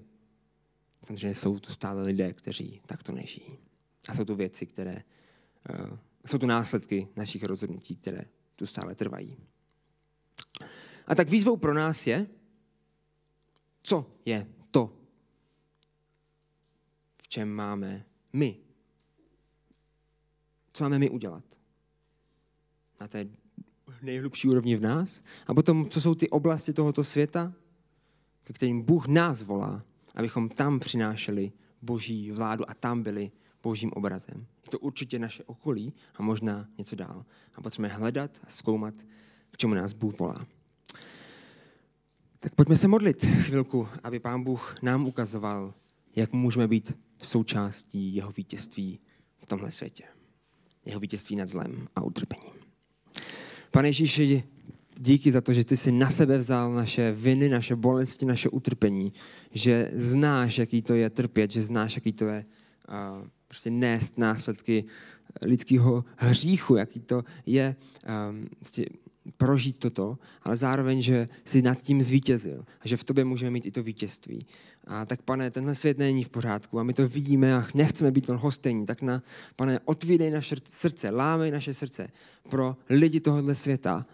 samozřejmě 1.03 1.35
jsou 1.35 1.59
tu 1.59 1.71
stále 1.71 2.03
lidé, 2.03 2.33
kteří 2.33 2.81
takto 2.85 3.11
nežijí. 3.11 3.66
A 4.07 4.15
jsou 4.15 4.25
tu 4.25 4.35
věci, 4.35 4.65
které, 4.65 5.03
uh, 5.69 5.97
jsou 6.25 6.37
tu 6.37 6.45
následky 6.45 7.07
našich 7.15 7.43
rozhodnutí, 7.43 7.95
které 7.95 8.21
tu 8.55 8.65
stále 8.65 8.95
trvají. 8.95 9.37
A 11.07 11.15
tak 11.15 11.29
výzvou 11.29 11.57
pro 11.57 11.73
nás 11.73 12.07
je, 12.07 12.27
co 13.83 14.11
je 14.25 14.47
to, 14.71 14.93
v 17.21 17.27
čem 17.27 17.49
máme 17.49 18.05
my. 18.33 18.57
Co 20.73 20.83
máme 20.83 20.99
my 20.99 21.09
udělat? 21.09 21.43
Na 23.01 23.07
té 23.07 23.27
nejhlubší 24.01 24.47
úrovni 24.47 24.75
v 24.75 24.81
nás. 24.81 25.23
A 25.47 25.53
potom, 25.53 25.89
co 25.89 26.01
jsou 26.01 26.15
ty 26.15 26.29
oblasti 26.29 26.73
tohoto 26.73 27.03
světa, 27.03 27.53
ke 28.43 28.53
kterým 28.53 28.81
Bůh 28.81 29.07
nás 29.07 29.41
volá, 29.41 29.85
abychom 30.15 30.49
tam 30.49 30.79
přinášeli 30.79 31.51
boží 31.81 32.31
vládu 32.31 32.69
a 32.69 32.73
tam 32.73 33.03
byli 33.03 33.31
božím 33.67 33.91
obrazem. 33.93 34.47
Je 34.63 34.69
to 34.71 34.79
určitě 34.79 35.19
naše 35.19 35.43
okolí 35.43 35.93
a 36.15 36.23
možná 36.23 36.67
něco 36.77 36.95
dál. 36.95 37.25
A 37.55 37.61
potřebujeme 37.61 37.95
hledat 37.95 38.31
a 38.43 38.49
zkoumat, 38.49 38.93
k 39.51 39.57
čemu 39.57 39.73
nás 39.73 39.93
Bůh 39.93 40.19
volá. 40.19 40.47
Tak 42.39 42.55
pojďme 42.55 42.77
se 42.77 42.87
modlit 42.87 43.25
chvilku, 43.25 43.87
aby 44.03 44.19
Pán 44.19 44.43
Bůh 44.43 44.75
nám 44.81 45.07
ukazoval, 45.07 45.73
jak 46.15 46.33
můžeme 46.33 46.67
být 46.67 46.97
součástí 47.21 48.15
jeho 48.15 48.31
vítězství 48.31 48.99
v 49.37 49.45
tomhle 49.45 49.71
světě. 49.71 50.03
Jeho 50.85 50.99
vítězství 50.99 51.35
nad 51.35 51.49
zlem 51.49 51.87
a 51.95 52.01
utrpením. 52.01 52.53
Pane 53.71 53.89
Ježíši, 53.89 54.43
díky 54.99 55.31
za 55.31 55.41
to, 55.41 55.53
že 55.53 55.63
ty 55.63 55.77
jsi 55.77 55.91
na 55.91 56.09
sebe 56.09 56.37
vzal 56.37 56.73
naše 56.73 57.11
viny, 57.11 57.49
naše 57.49 57.75
bolesti, 57.75 58.25
naše 58.25 58.49
utrpení, 58.49 59.13
že 59.51 59.91
znáš, 59.95 60.57
jaký 60.57 60.81
to 60.81 60.95
je 60.95 61.09
trpět, 61.09 61.51
že 61.51 61.61
znáš, 61.61 61.95
jaký 61.95 62.13
to 62.13 62.25
je 62.25 62.43
uh, 62.87 63.27
prostě 63.47 63.71
nést 63.71 64.17
následky 64.17 64.85
lidského 65.41 66.05
hříchu, 66.17 66.75
jaký 66.75 66.99
to 66.99 67.23
je 67.45 67.75
um, 68.29 68.47
prostě 68.59 68.85
prožít 69.37 69.77
toto, 69.77 70.17
ale 70.43 70.55
zároveň, 70.55 71.01
že 71.01 71.27
si 71.45 71.61
nad 71.61 71.81
tím 71.81 72.01
zvítězil 72.01 72.65
a 72.81 72.87
že 72.87 72.97
v 72.97 73.03
tobě 73.03 73.25
můžeme 73.25 73.51
mít 73.51 73.65
i 73.65 73.71
to 73.71 73.83
vítězství. 73.83 74.45
A 74.87 75.05
tak, 75.05 75.21
pane, 75.21 75.51
tenhle 75.51 75.75
svět 75.75 75.97
není 75.97 76.23
v 76.23 76.29
pořádku 76.29 76.79
a 76.79 76.83
my 76.83 76.93
to 76.93 77.07
vidíme 77.07 77.55
a 77.55 77.67
nechceme 77.73 78.11
být 78.11 78.29
lhostejní. 78.29 78.85
Tak, 78.85 79.01
na, 79.01 79.23
pane, 79.55 79.79
otvídej 79.85 80.31
naše 80.31 80.55
srdce, 80.63 81.09
lámej 81.09 81.51
naše 81.51 81.73
srdce 81.73 82.07
pro 82.49 82.77
lidi 82.89 83.19
tohohle 83.19 83.55
světa 83.55 84.05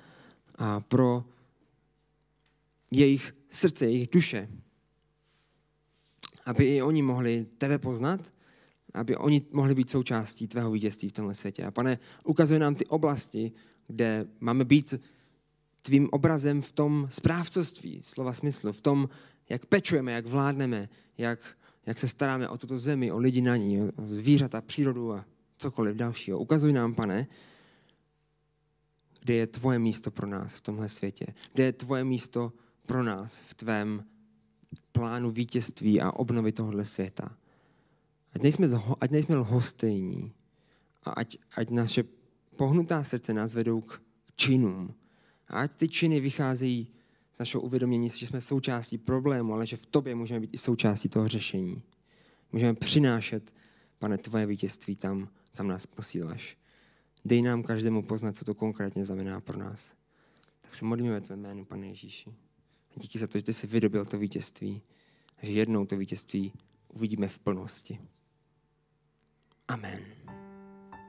a 0.55 0.79
pro 0.79 1.25
jejich 2.91 3.35
srdce, 3.49 3.85
jejich 3.85 4.09
duše, 4.11 4.49
aby 6.45 6.65
i 6.65 6.81
oni 6.81 7.01
mohli 7.01 7.45
tebe 7.57 7.77
poznat, 7.77 8.33
aby 8.93 9.17
oni 9.17 9.41
mohli 9.51 9.75
být 9.75 9.89
součástí 9.89 10.47
tvého 10.47 10.71
vítězství 10.71 11.09
v 11.09 11.11
tomhle 11.11 11.35
světě. 11.35 11.63
A 11.63 11.71
pane, 11.71 11.99
ukazuje 12.23 12.59
nám 12.59 12.75
ty 12.75 12.85
oblasti, 12.85 13.51
kde 13.87 14.25
máme 14.39 14.65
být 14.65 14.93
tvým 15.81 16.09
obrazem 16.11 16.61
v 16.61 16.71
tom 16.71 17.07
správcovství, 17.11 18.01
slova 18.03 18.33
smyslu, 18.33 18.71
v 18.71 18.81
tom, 18.81 19.09
jak 19.49 19.65
pečujeme, 19.65 20.11
jak 20.11 20.25
vládneme, 20.25 20.89
jak, 21.17 21.39
jak 21.85 21.99
se 21.99 22.07
staráme 22.07 22.49
o 22.49 22.57
tuto 22.57 22.77
zemi, 22.77 23.11
o 23.11 23.17
lidi 23.17 23.41
na 23.41 23.57
ní, 23.57 23.81
o 23.81 23.91
zvířata, 24.03 24.61
přírodu 24.61 25.13
a 25.13 25.25
cokoliv 25.57 25.95
dalšího. 25.95 26.39
Ukazuj 26.39 26.73
nám, 26.73 26.95
pane, 26.95 27.27
kde 29.21 29.33
je 29.33 29.47
tvoje 29.47 29.79
místo 29.79 30.11
pro 30.11 30.27
nás 30.27 30.55
v 30.55 30.61
tomhle 30.61 30.89
světě, 30.89 31.25
kde 31.53 31.63
je 31.63 31.73
tvoje 31.73 32.03
místo 32.03 32.53
pro 32.87 33.03
nás 33.03 33.37
v 33.37 33.53
tvém 33.53 34.03
plánu 34.91 35.31
vítězství 35.31 36.01
a 36.01 36.11
obnovy 36.11 36.51
tohohle 36.51 36.85
světa. 36.85 37.37
Ať 38.35 38.41
nejsme, 38.41 38.67
ať 38.99 39.11
nejsme 39.11 39.35
lhostejní 39.35 40.33
a 41.03 41.09
ať, 41.11 41.37
ať 41.55 41.69
naše 41.69 42.03
pohnutá 42.55 43.03
srdce 43.03 43.33
nás 43.33 43.53
vedou 43.53 43.81
k 43.81 44.01
činům. 44.35 44.93
A 45.49 45.59
ať 45.59 45.75
ty 45.75 45.89
činy 45.89 46.19
vycházejí 46.19 46.87
z 47.33 47.39
našeho 47.39 47.61
uvědomění, 47.61 48.09
že 48.09 48.27
jsme 48.27 48.41
součástí 48.41 48.97
problému, 48.97 49.53
ale 49.53 49.65
že 49.65 49.77
v 49.77 49.85
tobě 49.85 50.15
můžeme 50.15 50.39
být 50.39 50.53
i 50.53 50.57
součástí 50.57 51.09
toho 51.09 51.27
řešení. 51.27 51.81
Můžeme 52.51 52.73
přinášet, 52.73 53.55
pane, 53.99 54.17
tvoje 54.17 54.45
vítězství 54.45 54.95
tam, 54.95 55.29
kam 55.53 55.67
nás 55.67 55.85
posíláš. 55.85 56.57
Dej 57.25 57.41
nám 57.41 57.63
každému 57.63 58.03
poznat, 58.03 58.37
co 58.37 58.45
to 58.45 58.53
konkrétně 58.53 59.05
znamená 59.05 59.41
pro 59.41 59.57
nás. 59.57 59.93
Tak 60.61 60.75
se 60.75 60.85
modlíme 60.85 61.13
ve 61.13 61.21
tvé 61.21 61.35
jménu, 61.35 61.65
pane 61.65 61.87
Ježíši. 61.87 62.29
A 62.95 62.99
díky 62.99 63.19
za 63.19 63.27
to, 63.27 63.39
že 63.39 63.53
jsi 63.53 63.67
vydobil 63.67 64.05
to 64.05 64.17
vítězství. 64.17 64.81
A 65.37 65.45
že 65.45 65.51
jednou 65.51 65.85
to 65.85 65.97
vítězství 65.97 66.53
uvidíme 66.87 67.27
v 67.27 67.39
plnosti. 67.39 67.99
Amen. 69.73 70.22